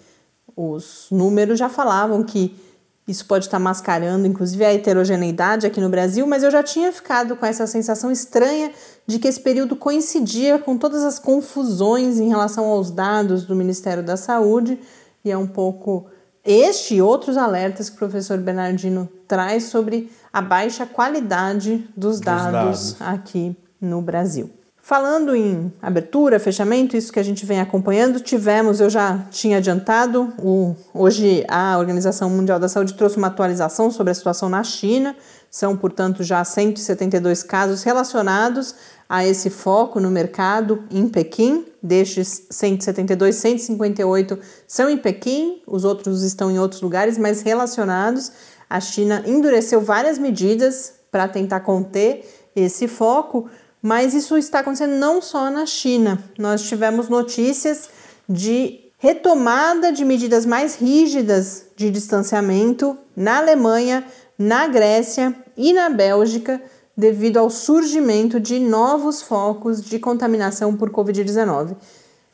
os 0.55 1.05
números 1.11 1.59
já 1.59 1.69
falavam 1.69 2.23
que 2.23 2.59
isso 3.07 3.27
pode 3.27 3.45
estar 3.45 3.59
mascarando, 3.59 4.25
inclusive, 4.25 4.65
a 4.65 4.73
heterogeneidade 4.73 5.67
aqui 5.67 5.79
no 5.79 5.87
Brasil, 5.87 6.25
mas 6.25 6.41
eu 6.41 6.49
já 6.49 6.63
tinha 6.63 6.91
ficado 6.91 7.35
com 7.35 7.45
essa 7.45 7.67
sensação 7.67 8.11
estranha 8.11 8.71
de 9.05 9.19
que 9.19 9.27
esse 9.27 9.39
período 9.39 9.75
coincidia 9.75 10.57
com 10.57 10.75
todas 10.75 11.03
as 11.03 11.19
confusões 11.19 12.19
em 12.19 12.27
relação 12.27 12.65
aos 12.65 12.89
dados 12.89 13.45
do 13.45 13.55
Ministério 13.55 14.01
da 14.01 14.17
Saúde, 14.17 14.79
e 15.23 15.29
é 15.29 15.37
um 15.37 15.47
pouco 15.47 16.07
este 16.45 16.95
e 16.95 17.01
outros 17.01 17.37
alertas 17.37 17.89
que 17.89 17.95
o 17.95 17.99
professor 17.99 18.37
Bernardino 18.37 19.09
traz 19.27 19.65
sobre 19.65 20.11
a 20.31 20.41
baixa 20.41 20.85
qualidade 20.85 21.87
dos 21.95 22.19
dados, 22.19 22.69
dos 22.69 22.93
dados. 22.93 23.01
aqui 23.01 23.55
no 23.81 24.01
Brasil. 24.01 24.49
Falando 24.81 25.35
em 25.35 25.71
abertura, 25.79 26.39
fechamento, 26.39 26.97
isso 26.97 27.13
que 27.13 27.19
a 27.19 27.23
gente 27.23 27.45
vem 27.45 27.59
acompanhando, 27.59 28.19
tivemos, 28.19 28.79
eu 28.79 28.89
já 28.89 29.19
tinha 29.29 29.57
adiantado, 29.57 30.33
o, 30.39 30.75
hoje 30.95 31.45
a 31.47 31.77
Organização 31.77 32.27
Mundial 32.27 32.59
da 32.59 32.67
Saúde 32.67 32.95
trouxe 32.95 33.17
uma 33.17 33.27
atualização 33.27 33.91
sobre 33.91 34.09
a 34.09 34.15
situação 34.15 34.49
na 34.49 34.63
China. 34.63 35.15
São, 35.49 35.75
portanto, 35.75 36.23
já 36.23 36.43
172 36.43 37.43
casos 37.43 37.83
relacionados 37.83 38.75
a 39.07 39.25
esse 39.25 39.49
foco 39.49 39.99
no 39.99 40.11
mercado 40.11 40.83
em 40.91 41.07
Pequim. 41.07 41.65
Destes 41.81 42.47
172, 42.49 43.35
158 43.35 44.37
são 44.67 44.89
em 44.89 44.97
Pequim, 44.97 45.61
os 45.65 45.83
outros 45.83 46.23
estão 46.23 46.51
em 46.51 46.59
outros 46.59 46.81
lugares, 46.81 47.17
mas 47.17 47.41
relacionados. 47.41 48.31
A 48.69 48.79
China 48.79 49.23
endureceu 49.25 49.81
várias 49.81 50.19
medidas 50.19 50.93
para 51.11 51.27
tentar 51.27 51.61
conter 51.61 52.23
esse 52.55 52.87
foco 52.87 53.49
mas 53.81 54.13
isso 54.13 54.37
está 54.37 54.59
acontecendo 54.59 54.95
não 54.95 55.21
só 55.21 55.49
na 55.49 55.65
China. 55.65 56.21
Nós 56.37 56.63
tivemos 56.63 57.07
notícias 57.07 57.89
de 58.27 58.81
retomada 58.97 59.91
de 59.91 60.03
medidas 60.03 60.45
mais 60.45 60.75
rígidas 60.75 61.67
de 61.75 61.89
distanciamento 61.89 62.97
na 63.15 63.37
Alemanha, 63.37 64.05
na 64.39 64.67
Grécia 64.67 65.35
e 65.57 65.73
na 65.73 65.89
Bélgica, 65.89 66.61
devido 66.95 67.37
ao 67.37 67.49
surgimento 67.49 68.39
de 68.39 68.59
novos 68.59 69.21
focos 69.21 69.83
de 69.83 69.99
contaminação 69.99 70.75
por 70.75 70.89
Covid-19. 70.89 71.75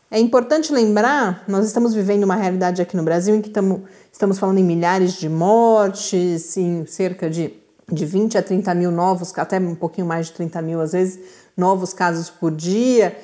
É 0.10 0.20
importante 0.20 0.72
lembrar, 0.72 1.44
nós 1.48 1.66
estamos 1.66 1.94
vivendo 1.94 2.24
uma 2.24 2.36
realidade 2.36 2.82
aqui 2.82 2.96
no 2.96 3.04
Brasil 3.04 3.36
em 3.36 3.42
que 3.42 3.50
tamo, 3.50 3.84
estamos 4.14 4.40
falando 4.40 4.60
em 4.60 4.64
milhares 4.64 5.14
de 5.14 5.28
mortes, 5.28 6.56
em 6.56 6.86
cerca 6.86 7.30
de 7.30 7.66
de 7.92 8.06
20 8.06 8.38
a 8.38 8.42
30 8.42 8.74
mil 8.74 8.92
novos, 8.92 9.32
até 9.38 9.60
um 9.60 9.76
pouquinho 9.76 10.08
mais 10.08 10.28
de 10.28 10.34
30 10.34 10.62
mil 10.62 10.82
às 10.82 10.94
vezes, 10.94 11.20
novos 11.56 11.94
casos 11.94 12.30
por 12.30 12.52
dia. 12.52 13.16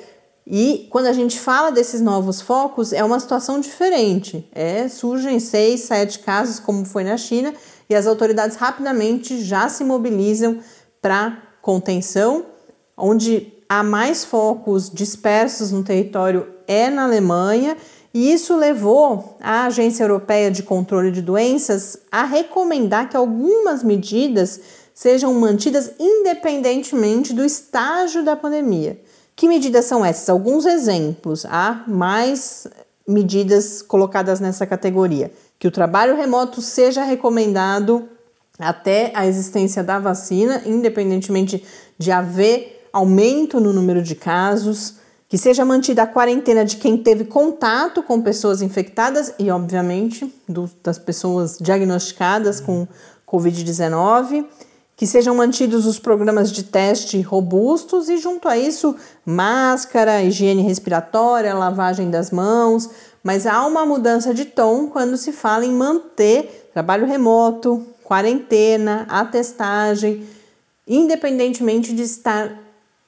E 0.46 0.88
quando 0.90 1.06
a 1.06 1.12
gente 1.12 1.38
fala 1.38 1.70
desses 1.70 2.00
novos 2.00 2.40
focos, 2.40 2.92
é 2.92 3.02
uma 3.02 3.18
situação 3.18 3.60
diferente. 3.60 4.48
É, 4.52 4.88
surgem 4.88 5.38
seis, 5.38 5.82
sete 5.82 6.18
casos, 6.20 6.58
como 6.58 6.84
foi 6.84 7.04
na 7.04 7.16
China, 7.16 7.52
e 7.92 7.94
as 7.94 8.06
autoridades 8.06 8.56
rapidamente 8.56 9.42
já 9.42 9.68
se 9.68 9.84
mobilizam 9.84 10.58
para 11.00 11.42
contenção, 11.60 12.46
onde 12.96 13.52
há 13.68 13.82
mais 13.82 14.24
focos 14.24 14.88
dispersos 14.90 15.70
no 15.70 15.84
território 15.84 16.48
é 16.66 16.88
na 16.88 17.04
Alemanha 17.04 17.76
e 18.14 18.32
isso 18.32 18.56
levou 18.56 19.36
a 19.40 19.66
Agência 19.66 20.04
Europeia 20.04 20.50
de 20.50 20.62
Controle 20.62 21.10
de 21.10 21.20
Doenças 21.20 21.98
a 22.10 22.24
recomendar 22.24 23.10
que 23.10 23.16
algumas 23.16 23.82
medidas 23.82 24.60
sejam 24.94 25.34
mantidas 25.34 25.92
independentemente 25.98 27.34
do 27.34 27.44
estágio 27.44 28.24
da 28.24 28.34
pandemia. 28.34 28.98
Que 29.36 29.48
medidas 29.48 29.84
são 29.84 30.04
essas? 30.04 30.28
Alguns 30.28 30.64
exemplos. 30.64 31.44
Há 31.46 31.84
mais 31.86 32.66
medidas 33.06 33.82
colocadas 33.82 34.40
nessa 34.40 34.66
categoria. 34.66 35.30
Que 35.62 35.68
o 35.68 35.70
trabalho 35.70 36.16
remoto 36.16 36.60
seja 36.60 37.04
recomendado 37.04 38.08
até 38.58 39.12
a 39.14 39.28
existência 39.28 39.80
da 39.80 39.96
vacina, 39.96 40.60
independentemente 40.66 41.64
de 41.96 42.10
haver 42.10 42.88
aumento 42.92 43.60
no 43.60 43.72
número 43.72 44.02
de 44.02 44.16
casos 44.16 44.96
que 45.28 45.38
seja 45.38 45.64
mantida 45.64 46.02
a 46.02 46.06
quarentena 46.08 46.64
de 46.64 46.78
quem 46.78 46.98
teve 46.98 47.26
contato 47.26 48.02
com 48.02 48.20
pessoas 48.20 48.60
infectadas 48.60 49.34
e, 49.38 49.52
obviamente, 49.52 50.34
do, 50.48 50.68
das 50.82 50.98
pessoas 50.98 51.58
diagnosticadas 51.60 52.58
com 52.58 52.88
Covid-19, 53.24 54.44
que 54.96 55.06
sejam 55.06 55.34
mantidos 55.34 55.86
os 55.86 55.98
programas 55.98 56.52
de 56.52 56.62
teste 56.62 57.20
robustos 57.20 58.08
e, 58.08 58.18
junto 58.18 58.48
a 58.48 58.56
isso, 58.56 58.94
máscara, 59.24 60.22
higiene 60.22 60.62
respiratória, 60.62 61.54
lavagem 61.54 62.10
das 62.10 62.30
mãos. 62.30 62.88
Mas 63.22 63.46
há 63.46 63.66
uma 63.66 63.86
mudança 63.86 64.34
de 64.34 64.44
tom 64.44 64.88
quando 64.88 65.16
se 65.16 65.32
fala 65.32 65.64
em 65.64 65.72
manter 65.72 66.70
trabalho 66.72 67.06
remoto, 67.06 67.86
quarentena, 68.02 69.06
atestagem, 69.08 70.26
independentemente 70.86 71.94
de 71.94 72.02
estar 72.02 72.58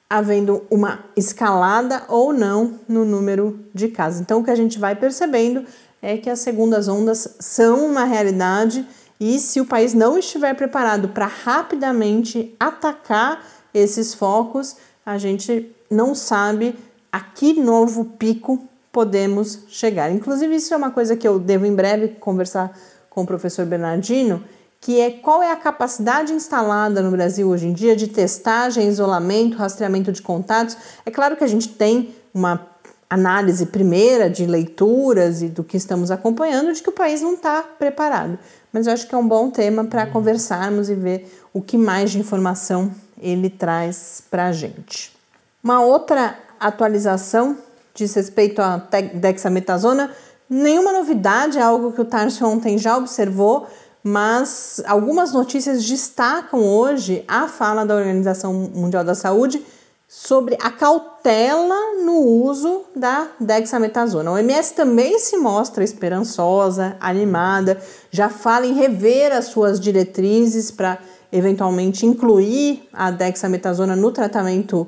havendo 0.09 0.63
uma 0.69 0.99
escalada 1.15 2.03
ou 2.07 2.31
não 2.31 2.79
no 2.87 3.03
número 3.03 3.59
de 3.73 3.87
casos. 3.87 4.21
Então, 4.21 4.39
o 4.39 4.43
que 4.43 4.51
a 4.51 4.55
gente 4.55 4.79
vai 4.79 4.95
percebendo 4.95 5.65
é 6.01 6.17
que 6.17 6.29
as 6.29 6.39
segundas 6.39 6.87
ondas 6.87 7.35
são 7.39 7.85
uma 7.85 8.03
realidade 8.03 8.85
e 9.19 9.39
se 9.39 9.61
o 9.61 9.65
país 9.65 9.93
não 9.93 10.17
estiver 10.17 10.53
preparado 10.55 11.09
para 11.09 11.25
rapidamente 11.25 12.55
atacar 12.59 13.45
esses 13.73 14.13
focos, 14.13 14.75
a 15.05 15.17
gente 15.17 15.73
não 15.89 16.13
sabe 16.15 16.75
a 17.11 17.19
que 17.19 17.53
novo 17.53 18.05
pico 18.05 18.67
podemos 18.91 19.59
chegar. 19.67 20.11
Inclusive, 20.11 20.55
isso 20.55 20.73
é 20.73 20.77
uma 20.77 20.91
coisa 20.91 21.15
que 21.15 21.27
eu 21.27 21.39
devo 21.39 21.65
em 21.65 21.75
breve 21.75 22.09
conversar 22.19 22.77
com 23.09 23.23
o 23.23 23.25
professor 23.25 23.65
Bernardino, 23.65 24.43
que 24.81 24.99
é 24.99 25.11
qual 25.11 25.41
é 25.41 25.51
a 25.51 25.55
capacidade 25.55 26.33
instalada 26.33 27.01
no 27.01 27.11
Brasil 27.11 27.47
hoje 27.47 27.67
em 27.67 27.73
dia 27.73 27.95
de 27.95 28.07
testagem, 28.07 28.87
isolamento, 28.87 29.57
rastreamento 29.57 30.11
de 30.11 30.21
contatos. 30.21 30.77
É 31.05 31.11
claro 31.11 31.35
que 31.35 31.43
a 31.43 31.47
gente 31.47 31.69
tem 31.69 32.13
uma 32.33 32.67
análise 33.09 33.65
primeira 33.67 34.29
de 34.29 34.45
leituras 34.45 35.41
e 35.41 35.47
do 35.47 35.63
que 35.63 35.77
estamos 35.77 36.11
acompanhando 36.11 36.73
de 36.73 36.81
que 36.81 36.89
o 36.89 36.93
país 36.93 37.21
não 37.21 37.33
está 37.33 37.63
preparado. 37.63 38.37
Mas 38.75 38.87
eu 38.87 38.93
acho 38.93 39.07
que 39.07 39.15
é 39.15 39.17
um 39.17 39.25
bom 39.25 39.49
tema 39.49 39.85
para 39.85 40.05
conversarmos 40.05 40.89
e 40.89 40.95
ver 40.95 41.33
o 41.53 41.61
que 41.61 41.77
mais 41.77 42.11
de 42.11 42.19
informação 42.19 42.91
ele 43.21 43.49
traz 43.49 44.21
para 44.29 44.47
a 44.47 44.51
gente. 44.51 45.15
Uma 45.63 45.79
outra 45.79 46.37
atualização 46.59 47.57
diz 47.93 48.13
respeito 48.13 48.61
à 48.61 48.85
dexametasona, 49.13 50.11
nenhuma 50.49 50.91
novidade, 50.91 51.57
é 51.57 51.61
algo 51.61 51.93
que 51.93 52.01
o 52.01 52.03
Tarso 52.03 52.45
ontem 52.45 52.77
já 52.77 52.97
observou, 52.97 53.65
mas 54.03 54.83
algumas 54.85 55.31
notícias 55.31 55.81
destacam 55.85 56.59
hoje 56.59 57.23
a 57.29 57.47
fala 57.47 57.85
da 57.85 57.95
Organização 57.95 58.51
Mundial 58.51 59.05
da 59.05 59.15
Saúde 59.15 59.65
sobre 60.07 60.57
a 60.61 60.69
cautela 60.69 62.03
no 62.03 62.19
uso 62.19 62.83
da 62.95 63.27
dexametasona. 63.39 64.29
A 64.29 64.33
OMS 64.33 64.73
também 64.73 65.19
se 65.19 65.37
mostra 65.37 65.83
esperançosa, 65.83 66.95
animada, 66.99 67.81
já 68.11 68.29
fala 68.29 68.65
em 68.65 68.73
rever 68.73 69.31
as 69.31 69.45
suas 69.45 69.79
diretrizes 69.79 70.69
para 70.71 70.99
eventualmente 71.31 72.05
incluir 72.05 72.87
a 72.93 73.11
dexametasona 73.11 73.95
no 73.95 74.11
tratamento 74.11 74.87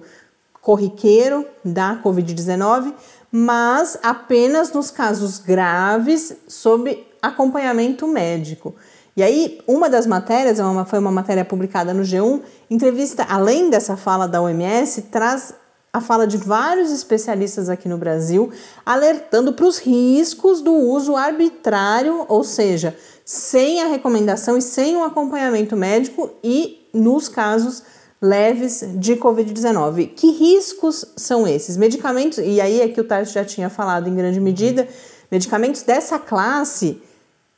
corriqueiro 0.62 1.46
da 1.64 2.00
COVID-19, 2.04 2.94
mas 3.32 3.98
apenas 4.04 4.72
nos 4.72 4.92
casos 4.92 5.40
graves 5.40 6.36
sob 6.48 7.06
acompanhamento 7.22 8.08
médico. 8.08 8.76
E 9.18 9.24
aí, 9.24 9.60
uma 9.66 9.90
das 9.90 10.06
matérias, 10.06 10.60
é 10.60 10.86
foi 10.86 11.00
uma 11.00 11.12
matéria 11.12 11.44
publicada 11.44 11.92
no 11.92 12.04
G1, 12.04 12.40
entrevista, 12.70 13.26
além 13.28 13.68
dessa 13.68 13.98
fala 13.98 14.28
da 14.28 14.40
OMS, 14.40 15.02
traz 15.02 15.56
a 15.92 16.00
fala 16.00 16.28
de 16.28 16.38
vários 16.38 16.92
especialistas 16.92 17.68
aqui 17.68 17.90
no 17.90 17.98
Brasil, 17.98 18.52
alertando 18.86 19.54
para 19.54 19.66
os 19.66 19.80
riscos 19.80 20.62
do 20.62 20.72
uso 20.72 21.16
arbitrário, 21.16 22.26
ou 22.28 22.44
seja, 22.44 22.96
sem 23.26 23.82
a 23.82 23.88
recomendação 23.88 24.56
e 24.56 24.62
sem 24.62 24.96
o 24.96 25.00
um 25.00 25.04
acompanhamento 25.04 25.76
médico 25.76 26.30
e 26.44 26.88
nos 26.94 27.28
casos 27.28 27.82
leves 28.22 28.86
de 28.98 29.16
Covid-19. 29.16 30.12
Que 30.16 30.30
riscos 30.30 31.04
são 31.16 31.48
esses? 31.48 31.76
Medicamentos, 31.76 32.38
e 32.38 32.62
aí 32.62 32.82
é 32.82 32.88
que 32.88 33.02
o 33.02 33.04
Tarso 33.04 33.34
já 33.34 33.44
tinha 33.44 33.68
falado 33.68 34.08
em 34.08 34.16
grande 34.16 34.40
medida, 34.40 34.88
medicamentos 35.32 35.82
dessa 35.82 36.20
classe 36.20 37.02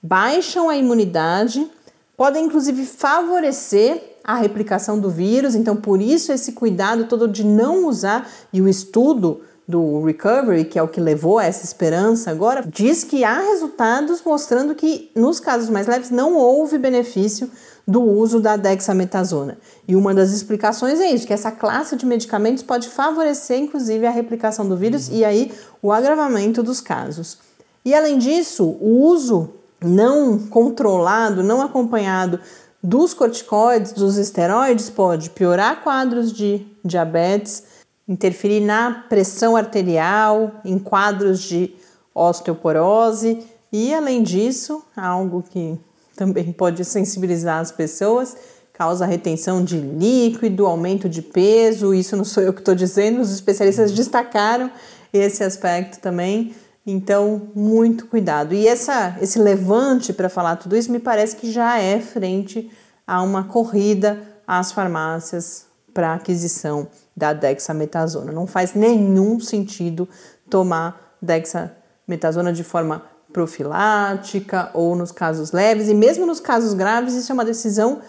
baixam 0.01 0.70
a 0.70 0.77
imunidade, 0.77 1.70
podem 2.15 2.46
inclusive 2.46 2.86
favorecer 2.86 4.18
a 4.24 4.36
replicação 4.36 5.00
do 5.00 5.10
vírus, 5.10 5.56
então 5.56 5.75
por 5.75 6.01
isso 6.01 6.32
esse 6.32 6.51
cuidado 6.51 7.06
todo 7.06 7.27
de 7.27 7.44
não 7.44 7.88
usar 7.88 8.29
e 8.53 8.62
o 8.62 8.68
estudo 8.68 9.41
do 9.70 10.03
recovery, 10.03 10.65
que 10.65 10.79
é 10.79 10.84
o 10.84 10.88
que 10.88 11.00
levou 11.00 11.38
a 11.38 11.46
essa 11.46 11.63
esperança 11.63 12.32
agora, 12.32 12.63
diz 12.68 13.03
que 13.03 13.24
há 13.24 13.39
resultados 13.39 14.20
mostrando 14.25 14.74
que 14.74 15.12
nos 15.15 15.39
casos 15.39 15.70
mais 15.70 15.86
leves 15.86 16.10
não 16.10 16.36
houve 16.36 16.79
benefício 16.79 17.51
do 17.88 18.01
uso 18.01 18.39
da 18.39 18.58
dexametasona. 18.58 19.60
E 19.88 19.96
uma 19.96 20.12
das 20.12 20.32
explicações 20.32 21.00
é 21.00 21.12
isso, 21.12 21.27
que 21.27 21.34
essa 21.34 21.51
classe 21.51 21.96
de 21.96 22.06
medicamentos 22.06 22.63
pode 22.63 22.89
favorecer 22.89 23.60
inclusive 23.60 24.08
a 24.08 24.12
replicação 24.12 24.68
do 24.68 24.75
vírus 24.75 25.08
e 25.08 25.24
aí 25.24 25.51
o 25.84 25.91
agravamento 25.91 26.63
dos 26.63 26.82
casos. 26.82 27.38
E 27.86 27.94
além 27.94 28.18
disso, 28.18 28.75
o 28.82 29.06
uso 29.06 29.53
não 29.81 30.38
controlado, 30.38 31.43
não 31.43 31.62
acompanhado 31.62 32.39
dos 32.81 33.13
corticoides, 33.13 33.93
dos 33.93 34.17
esteroides, 34.17 34.89
pode 34.89 35.29
piorar 35.29 35.81
quadros 35.81 36.31
de 36.31 36.65
diabetes, 36.83 37.63
interferir 38.07 38.61
na 38.61 39.05
pressão 39.09 39.55
arterial, 39.55 40.51
em 40.63 40.79
quadros 40.79 41.42
de 41.42 41.75
osteoporose 42.15 43.46
e, 43.72 43.94
além 43.94 44.24
disso, 44.24 44.83
algo 44.96 45.44
que 45.48 45.77
também 46.15 46.51
pode 46.51 46.83
sensibilizar 46.83 47.59
as 47.59 47.72
pessoas, 47.72 48.35
causa 48.74 49.05
retenção 49.05 49.63
de 49.63 49.77
líquido, 49.77 50.65
aumento 50.65 51.07
de 51.07 51.22
peso. 51.22 51.94
Isso 51.94 52.18
não 52.18 52.25
sou 52.25 52.44
eu 52.44 52.53
que 52.53 52.59
estou 52.59 52.75
dizendo, 52.75 53.22
os 53.22 53.31
especialistas 53.31 53.92
destacaram 53.92 54.72
esse 55.13 55.44
aspecto 55.44 56.00
também. 56.00 56.53
Então, 56.90 57.50
muito 57.54 58.08
cuidado. 58.08 58.54
E 58.54 58.68
essa, 58.68 59.16
esse 59.22 59.38
levante 59.40 60.12
para 60.12 60.30
falar 60.30 60.56
tudo 60.56 60.75
isso 60.75 60.92
me 60.92 61.00
parece 61.00 61.36
que 61.36 61.52
já 61.52 61.80
é 61.80 62.00
frente 62.00 62.70
a 63.06 63.22
uma 63.22 63.44
corrida 63.44 64.20
às 64.48 64.72
farmácias 64.72 65.66
para 65.94 66.14
aquisição 66.14 66.88
da 67.16 67.34
dexametasona. 67.34 68.32
Não 68.32 68.48
faz 68.48 68.74
nenhum 68.74 69.40
sentido 69.40 70.08
tomar 70.50 71.18
dexametasona 71.22 72.52
de 72.52 72.64
forma 72.64 73.04
profilática 73.32 74.72
ou 74.74 74.96
nos 74.96 75.12
casos 75.12 75.52
leves, 75.52 75.88
e 75.88 75.94
mesmo 75.94 76.25
nos 76.25 76.40
casos 76.40 76.74
graves, 76.74 77.14
isso 77.14 77.32
é 77.32 77.34
uma 77.34 77.46
decisão 77.46 78.02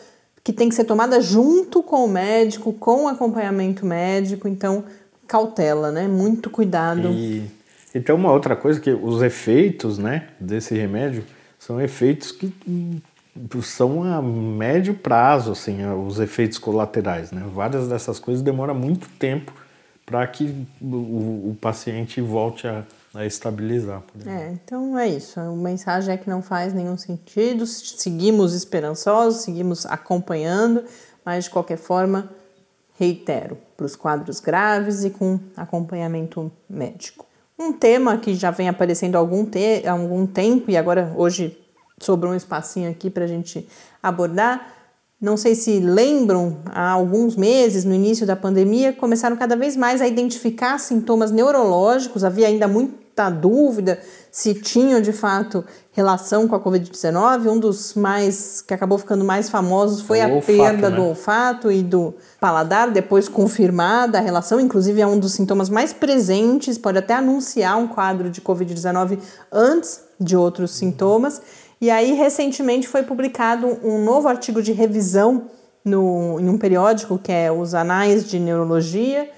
que 0.43 0.53
tem 0.53 0.71
que 0.71 0.75
ser 0.75 0.85
tomada 0.85 1.21
junto 1.21 1.83
com 1.83 2.07
o 2.07 2.09
médico, 2.09 2.73
com 2.73 3.05
o 3.05 3.09
acompanhamento 3.09 3.85
médico, 3.85 4.49
então 4.49 4.85
cautela, 5.27 5.91
né? 5.91 6.09
Muito 6.09 6.49
cuidado. 6.49 7.09
E 7.09 7.60
e 7.95 8.01
tem 8.01 8.15
uma 8.15 8.33
outra 8.33 8.55
coisa 8.55 8.81
que 8.81 8.91
os 8.91 9.23
efeitos, 9.23 9.99
né, 9.99 10.29
desse 10.39 10.75
remédio 10.75 11.25
são 11.59 11.81
efeitos 11.81 12.33
que 12.33 12.53
são 13.63 14.05
a 14.05 14.21
médio 14.21 14.95
prazo, 14.95 15.53
assim, 15.53 15.85
os 15.87 16.19
efeitos 16.19 16.59
colaterais, 16.59 17.31
né? 17.31 17.45
Várias 17.53 17.89
dessas 17.89 18.19
coisas 18.19 18.43
demoram 18.43 18.75
muito 18.75 19.09
tempo 19.19 19.53
para 20.05 20.27
que 20.27 20.67
o, 20.81 21.51
o, 21.51 21.57
paciente 21.61 22.21
volte 22.21 22.67
a, 22.67 22.85
a 23.15 23.25
estabilizar. 23.25 24.03
É, 24.27 24.51
então 24.51 24.99
é 24.99 25.09
isso. 25.09 25.39
A 25.39 25.45
mensagem 25.53 26.13
é 26.13 26.17
que 26.17 26.29
não 26.29 26.43
faz 26.43 26.73
nenhum 26.73 26.99
sentido. 26.99 27.65
Seguimos 27.65 28.53
esperançosos, 28.53 29.43
seguimos 29.43 29.87
acompanhando, 29.87 30.83
mas 31.25 31.45
de 31.45 31.51
qualquer 31.51 31.79
forma, 31.79 32.29
reitero, 32.99 33.57
para 33.77 33.87
os 33.87 33.95
quadros 33.95 34.41
graves 34.41 35.05
e 35.05 35.11
com 35.11 35.39
acompanhamento 35.57 36.51
médico. 36.69 37.30
Um 37.63 37.75
tema 37.75 38.17
que 38.17 38.35
já 38.35 38.51
vem 38.51 38.71
aparecendo 38.71 39.17
há 39.17 39.19
algum, 39.19 39.45
te 39.45 39.87
algum 39.87 40.27
tempo 40.27 40.71
e 40.71 40.79
agora 40.79 41.13
hoje 41.15 41.59
sobrou 41.99 42.33
um 42.33 42.35
espacinho 42.35 42.91
aqui 42.91 43.11
para 43.11 43.25
a 43.25 43.27
gente 43.27 43.69
abordar. 44.03 44.67
Não 45.21 45.37
sei 45.37 45.55
se 45.55 45.79
lembram, 45.79 46.57
há 46.65 46.89
alguns 46.89 47.37
meses, 47.37 47.85
no 47.85 47.95
início 47.95 48.27
da 48.27 48.35
pandemia, 48.35 48.95
começaram 48.95 49.37
cada 49.37 49.57
vez 49.57 49.77
mais 49.77 50.01
a 50.01 50.09
identificar 50.09 50.79
sintomas 50.79 51.31
neurológicos, 51.31 52.25
havia 52.25 52.47
ainda 52.47 52.67
muita 53.21 53.29
dúvida 53.29 53.99
se 54.31 54.55
tinham 54.55 55.01
de 55.01 55.13
fato 55.13 55.65
relação 55.93 56.49
com 56.49 56.55
a 56.55 56.61
Covid-19. 56.61 57.51
Um 57.51 57.59
dos 57.59 57.95
mais 57.95 58.63
que 58.63 58.73
acabou 58.73 58.97
ficando 58.97 59.25
mais 59.25 59.51
famosos 59.51 60.01
foi 60.01 60.21
o 60.21 60.25
a 60.25 60.29
olfato, 60.29 60.47
perda 60.47 60.91
né? 60.91 60.97
do 60.97 61.05
olfato 61.05 61.71
e 61.71 61.83
do 61.83 62.15
paladar, 62.41 62.91
depois 62.91 63.29
confirmada 63.29 64.19
a 64.19 64.21
relação, 64.21 64.61
inclusive 64.61 65.01
é 65.01 65.07
um 65.07 65.19
dos 65.19 65.33
sintomas 65.33 65.69
mais 65.69 65.93
presentes, 65.93 66.79
pode 66.79 66.99
até 66.99 67.15
anunciar 67.15 67.77
um 67.77 67.89
quadro 67.89 68.31
de 68.31 68.41
Covid-19 68.41 69.19
antes 69.53 70.01
de 70.19 70.37
outros 70.37 70.71
sintomas. 70.73 71.43
E 71.81 71.91
aí, 71.91 72.13
recentemente, 72.13 72.87
foi 72.87 73.03
publicado 73.03 73.67
um 73.83 74.05
novo 74.05 74.29
artigo 74.29 74.63
de 74.63 74.73
revisão 74.73 75.47
no, 75.85 76.39
em 76.39 76.49
um 76.49 76.59
periódico 76.59 77.19
que 77.19 77.33
é 77.33 77.51
os 77.51 77.75
Anais 77.75 78.29
de 78.29 78.39
Neurologia, 78.39 79.29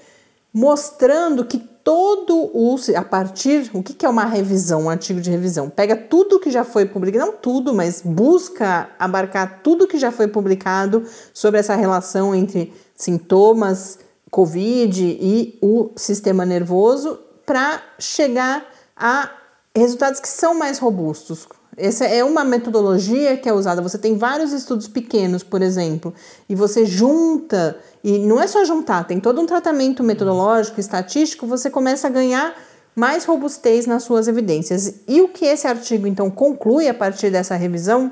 mostrando 0.53 1.43
que 1.43 1.57
todo 1.57 2.49
o. 2.53 2.75
A 2.95 3.03
partir. 3.03 3.69
O 3.73 3.83
que 3.83 4.05
é 4.05 4.09
uma 4.09 4.25
revisão, 4.25 4.83
um 4.83 4.89
artigo 4.89 5.19
de 5.19 5.29
revisão? 5.29 5.69
Pega 5.69 5.95
tudo 5.95 6.39
que 6.39 6.51
já 6.51 6.63
foi 6.63 6.85
publicado, 6.85 7.25
não 7.25 7.33
tudo, 7.33 7.73
mas 7.73 8.01
busca 8.01 8.89
abarcar 8.97 9.61
tudo 9.63 9.87
que 9.87 9.97
já 9.97 10.11
foi 10.11 10.27
publicado 10.27 11.03
sobre 11.33 11.59
essa 11.59 11.75
relação 11.75 12.33
entre 12.33 12.73
sintomas, 12.95 13.99
Covid 14.31 15.03
e 15.03 15.57
o 15.61 15.91
sistema 15.95 16.45
nervoso, 16.45 17.19
para 17.45 17.81
chegar 17.99 18.65
a 18.95 19.29
resultados 19.75 20.19
que 20.19 20.27
são 20.27 20.55
mais 20.55 20.79
robustos, 20.79 21.47
essa 21.77 22.05
é 22.05 22.23
uma 22.23 22.43
metodologia 22.43 23.37
que 23.37 23.49
é 23.49 23.53
usada. 23.53 23.81
Você 23.81 23.97
tem 23.97 24.17
vários 24.17 24.51
estudos 24.51 24.87
pequenos, 24.87 25.43
por 25.43 25.61
exemplo, 25.61 26.13
e 26.47 26.55
você 26.55 26.85
junta, 26.85 27.77
e 28.03 28.19
não 28.19 28.39
é 28.39 28.47
só 28.47 28.63
juntar, 28.63 29.05
tem 29.05 29.19
todo 29.19 29.41
um 29.41 29.45
tratamento 29.45 30.03
metodológico, 30.03 30.79
estatístico, 30.79 31.47
você 31.47 31.69
começa 31.69 32.07
a 32.07 32.09
ganhar 32.09 32.55
mais 32.95 33.25
robustez 33.25 33.87
nas 33.87 34.03
suas 34.03 34.27
evidências. 34.27 35.01
E 35.07 35.21
o 35.21 35.29
que 35.29 35.45
esse 35.45 35.67
artigo 35.67 36.05
então 36.05 36.29
conclui 36.29 36.87
a 36.87 36.93
partir 36.93 37.29
dessa 37.31 37.55
revisão 37.55 38.11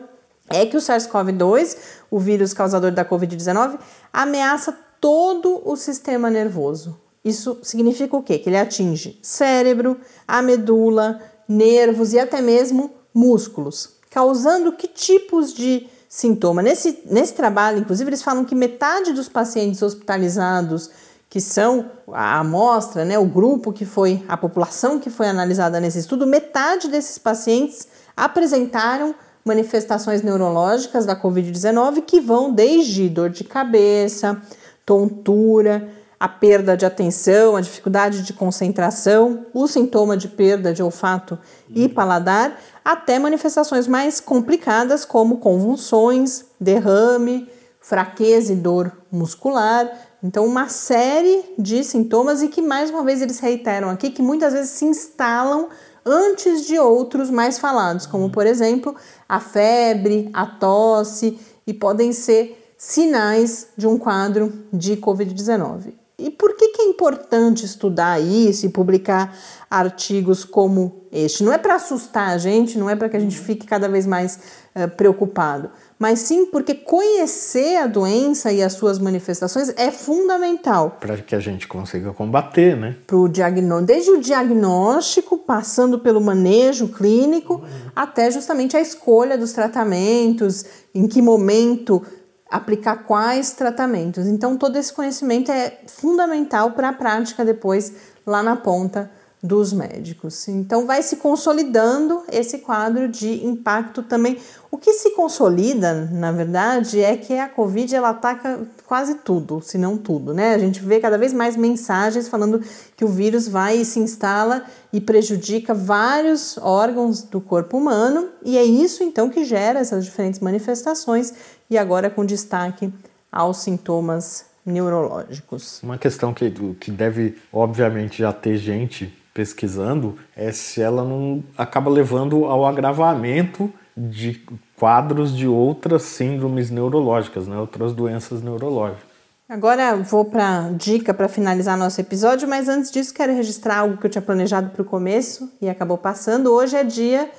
é 0.49 0.65
que 0.65 0.75
o 0.75 0.81
SARS-CoV-2, 0.81 1.77
o 2.09 2.19
vírus 2.19 2.53
causador 2.53 2.91
da 2.91 3.05
COVID-19, 3.05 3.79
ameaça 4.11 4.75
todo 4.99 5.61
o 5.63 5.75
sistema 5.75 6.29
nervoso. 6.29 6.99
Isso 7.23 7.59
significa 7.61 8.17
o 8.17 8.23
quê? 8.23 8.39
Que 8.39 8.49
ele 8.49 8.57
atinge 8.57 9.19
cérebro, 9.21 9.97
a 10.27 10.41
medula, 10.41 11.19
nervos 11.47 12.13
e 12.13 12.19
até 12.19 12.41
mesmo 12.41 12.91
músculos, 13.13 13.91
causando 14.09 14.71
que 14.71 14.87
tipos 14.87 15.53
de 15.53 15.87
sintoma? 16.07 16.61
Nesse, 16.61 17.03
nesse 17.05 17.33
trabalho, 17.33 17.79
inclusive, 17.79 18.09
eles 18.09 18.21
falam 18.21 18.45
que 18.45 18.55
metade 18.55 19.13
dos 19.13 19.29
pacientes 19.29 19.81
hospitalizados, 19.81 20.89
que 21.29 21.39
são 21.39 21.89
a 22.11 22.39
amostra, 22.39 23.05
né, 23.05 23.17
o 23.17 23.25
grupo 23.25 23.71
que 23.71 23.85
foi, 23.85 24.23
a 24.27 24.35
população 24.35 24.99
que 24.99 25.09
foi 25.09 25.27
analisada 25.27 25.79
nesse 25.79 25.99
estudo, 25.99 26.27
metade 26.27 26.89
desses 26.89 27.17
pacientes 27.17 27.87
apresentaram 28.17 29.15
manifestações 29.43 30.21
neurológicas 30.21 31.05
da 31.05 31.15
Covid-19 31.15 32.01
que 32.01 32.19
vão 32.19 32.51
desde 32.51 33.09
dor 33.09 33.29
de 33.29 33.43
cabeça, 33.43 34.41
tontura, 34.85 35.89
a 36.21 36.29
perda 36.29 36.77
de 36.77 36.85
atenção, 36.85 37.55
a 37.55 37.61
dificuldade 37.61 38.21
de 38.21 38.31
concentração, 38.31 39.47
o 39.55 39.67
sintoma 39.67 40.15
de 40.15 40.27
perda 40.27 40.71
de 40.71 40.83
olfato 40.83 41.35
e 41.67 41.89
paladar, 41.89 42.61
até 42.85 43.17
manifestações 43.17 43.87
mais 43.87 44.19
complicadas 44.19 45.03
como 45.03 45.39
convulsões, 45.39 46.45
derrame, 46.59 47.49
fraqueza 47.79 48.53
e 48.53 48.55
dor 48.55 48.91
muscular. 49.11 49.89
Então, 50.21 50.45
uma 50.45 50.69
série 50.69 51.43
de 51.57 51.83
sintomas 51.83 52.43
e 52.43 52.49
que 52.49 52.61
mais 52.61 52.91
uma 52.91 53.03
vez 53.03 53.19
eles 53.19 53.39
reiteram 53.39 53.89
aqui 53.89 54.11
que 54.11 54.21
muitas 54.21 54.53
vezes 54.53 54.69
se 54.69 54.85
instalam 54.85 55.69
antes 56.05 56.67
de 56.67 56.77
outros 56.77 57.31
mais 57.31 57.57
falados, 57.57 58.05
como 58.05 58.29
por 58.29 58.45
exemplo 58.45 58.95
a 59.27 59.39
febre, 59.39 60.29
a 60.35 60.45
tosse 60.45 61.39
e 61.65 61.73
podem 61.73 62.13
ser 62.13 62.75
sinais 62.77 63.69
de 63.75 63.87
um 63.87 63.97
quadro 63.97 64.53
de 64.71 64.97
Covid-19. 64.97 65.99
E 66.21 66.29
por 66.29 66.55
que, 66.55 66.69
que 66.69 66.81
é 66.83 66.85
importante 67.01 67.65
estudar 67.65 68.21
isso 68.21 68.67
e 68.67 68.69
publicar 68.69 69.35
artigos 69.67 70.45
como 70.45 71.01
este? 71.11 71.43
Não 71.43 71.51
é 71.51 71.57
para 71.57 71.75
assustar 71.75 72.29
a 72.29 72.37
gente, 72.37 72.77
não 72.77 72.87
é 72.87 72.95
para 72.95 73.09
que 73.09 73.17
a 73.17 73.19
gente 73.19 73.39
fique 73.39 73.65
cada 73.65 73.89
vez 73.89 74.05
mais 74.05 74.39
uh, 74.75 74.87
preocupado, 74.95 75.71
mas 75.97 76.19
sim 76.19 76.45
porque 76.45 76.75
conhecer 76.75 77.77
a 77.77 77.87
doença 77.87 78.51
e 78.51 78.61
as 78.61 78.73
suas 78.73 78.99
manifestações 78.99 79.73
é 79.75 79.89
fundamental. 79.89 80.97
Para 80.99 81.17
que 81.17 81.33
a 81.33 81.39
gente 81.39 81.67
consiga 81.67 82.13
combater, 82.13 82.77
né? 82.77 82.95
Pro 83.07 83.27
diagnóstico, 83.27 83.87
desde 83.87 84.11
o 84.11 84.21
diagnóstico, 84.21 85.39
passando 85.39 85.97
pelo 85.97 86.21
manejo 86.21 86.87
clínico, 86.89 87.55
uhum. 87.55 87.91
até 87.95 88.29
justamente 88.29 88.77
a 88.77 88.81
escolha 88.81 89.35
dos 89.35 89.53
tratamentos, 89.53 90.65
em 90.93 91.07
que 91.07 91.19
momento 91.19 92.03
aplicar 92.51 92.97
quais 92.97 93.53
tratamentos. 93.53 94.27
Então, 94.27 94.57
todo 94.57 94.75
esse 94.75 94.91
conhecimento 94.91 95.49
é 95.49 95.79
fundamental 95.87 96.71
para 96.71 96.89
a 96.89 96.93
prática 96.93 97.45
depois 97.45 97.93
lá 98.25 98.43
na 98.43 98.57
ponta 98.57 99.09
dos 99.43 99.73
médicos. 99.73 100.47
Então, 100.47 100.85
vai 100.85 101.01
se 101.01 101.15
consolidando 101.15 102.21
esse 102.31 102.59
quadro 102.59 103.07
de 103.07 103.43
impacto 103.43 104.03
também. 104.03 104.37
O 104.69 104.77
que 104.77 104.93
se 104.93 105.15
consolida, 105.15 106.07
na 106.11 106.31
verdade, 106.31 107.01
é 107.01 107.17
que 107.17 107.33
a 107.33 107.49
Covid 107.49 107.95
ela 107.95 108.09
ataca 108.09 108.59
quase 108.85 109.15
tudo, 109.15 109.59
se 109.59 109.79
não 109.79 109.97
tudo, 109.97 110.31
né? 110.31 110.53
A 110.53 110.59
gente 110.59 110.79
vê 110.79 110.99
cada 110.99 111.17
vez 111.17 111.33
mais 111.33 111.55
mensagens 111.55 112.27
falando 112.27 112.61
que 112.95 113.03
o 113.03 113.07
vírus 113.07 113.47
vai 113.47 113.77
e 113.77 113.85
se 113.85 113.99
instala 113.99 114.63
e 114.93 115.01
prejudica 115.01 115.73
vários 115.73 116.57
órgãos 116.59 117.23
do 117.23 117.41
corpo 117.41 117.77
humano, 117.77 118.29
e 118.43 118.57
é 118.57 118.63
isso 118.63 119.03
então 119.03 119.29
que 119.29 119.43
gera 119.43 119.79
essas 119.79 120.05
diferentes 120.05 120.39
manifestações 120.39 121.33
e 121.71 121.77
agora 121.77 122.09
com 122.09 122.25
destaque 122.25 122.93
aos 123.31 123.59
sintomas 123.59 124.45
neurológicos. 124.65 125.81
Uma 125.81 125.97
questão 125.97 126.33
que, 126.33 126.51
que 126.79 126.91
deve, 126.91 127.37
obviamente, 127.51 128.19
já 128.19 128.33
ter 128.33 128.57
gente 128.57 129.17
pesquisando 129.33 130.17
é 130.35 130.51
se 130.51 130.81
ela 130.81 131.05
não 131.05 131.41
acaba 131.57 131.89
levando 131.89 132.43
ao 132.43 132.65
agravamento 132.65 133.71
de 133.95 134.45
quadros 134.77 135.35
de 135.35 135.47
outras 135.47 136.03
síndromes 136.03 136.69
neurológicas, 136.69 137.47
né? 137.47 137.57
outras 137.57 137.93
doenças 137.93 138.41
neurológicas. 138.41 139.09
Agora 139.47 139.95
vou 139.95 140.25
para 140.25 140.71
dica 140.71 141.13
para 141.13 141.27
finalizar 141.27 141.77
nosso 141.77 141.99
episódio, 141.99 142.47
mas 142.47 142.67
antes 142.67 142.91
disso 142.91 143.13
quero 143.13 143.33
registrar 143.33 143.79
algo 143.79 143.97
que 143.97 144.05
eu 144.05 144.09
tinha 144.09 144.21
planejado 144.21 144.69
para 144.69 144.81
o 144.81 144.85
começo 144.85 145.51
e 145.61 145.69
acabou 145.69 145.97
passando. 145.97 146.53
Hoje 146.53 146.75
é 146.75 146.83
dia 146.83 147.29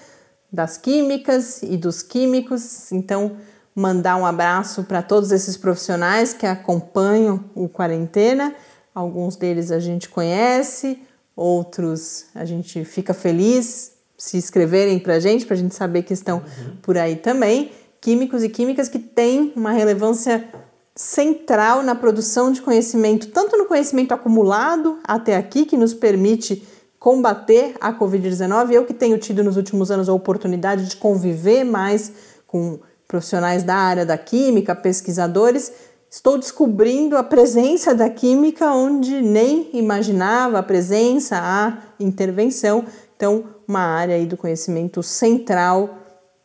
das 0.50 0.76
químicas 0.76 1.62
e 1.62 1.76
dos 1.76 2.02
químicos, 2.02 2.92
então 2.92 3.36
mandar 3.74 4.16
um 4.16 4.26
abraço 4.26 4.84
para 4.84 5.02
todos 5.02 5.32
esses 5.32 5.56
profissionais 5.56 6.32
que 6.32 6.46
acompanham 6.46 7.44
o 7.54 7.68
quarentena. 7.68 8.54
Alguns 8.94 9.36
deles 9.36 9.70
a 9.70 9.80
gente 9.80 10.08
conhece, 10.08 10.98
outros 11.34 12.26
a 12.34 12.44
gente 12.44 12.84
fica 12.84 13.14
feliz 13.14 13.92
se 14.22 14.38
escreverem 14.38 15.00
para 15.00 15.14
a 15.14 15.20
gente, 15.20 15.44
para 15.44 15.54
a 15.54 15.58
gente 15.58 15.74
saber 15.74 16.04
que 16.04 16.12
estão 16.12 16.38
uhum. 16.38 16.76
por 16.80 16.96
aí 16.96 17.16
também. 17.16 17.72
Químicos 18.00 18.44
e 18.44 18.48
químicas 18.48 18.88
que 18.88 19.00
têm 19.00 19.52
uma 19.56 19.72
relevância 19.72 20.48
central 20.94 21.82
na 21.82 21.96
produção 21.96 22.52
de 22.52 22.62
conhecimento, 22.62 23.28
tanto 23.28 23.56
no 23.56 23.64
conhecimento 23.64 24.12
acumulado 24.12 25.00
até 25.02 25.36
aqui, 25.36 25.64
que 25.64 25.76
nos 25.76 25.92
permite 25.92 26.66
combater 27.00 27.74
a 27.80 27.92
Covid-19. 27.92 28.70
Eu 28.70 28.84
que 28.84 28.94
tenho 28.94 29.18
tido 29.18 29.42
nos 29.42 29.56
últimos 29.56 29.90
anos 29.90 30.08
a 30.08 30.12
oportunidade 30.12 30.88
de 30.88 30.96
conviver 30.96 31.64
mais 31.64 32.12
com 32.46 32.78
profissionais 33.12 33.62
da 33.62 33.74
área 33.74 34.06
da 34.06 34.16
química, 34.16 34.74
pesquisadores, 34.74 35.70
estou 36.08 36.38
descobrindo 36.38 37.14
a 37.18 37.22
presença 37.22 37.94
da 37.94 38.08
química 38.08 38.72
onde 38.72 39.20
nem 39.20 39.68
imaginava 39.74 40.58
a 40.58 40.62
presença, 40.62 41.36
a 41.38 41.76
intervenção. 42.00 42.86
Então, 43.14 43.44
uma 43.68 43.80
área 43.80 44.16
aí 44.16 44.24
do 44.24 44.38
conhecimento 44.38 45.02
central 45.02 45.98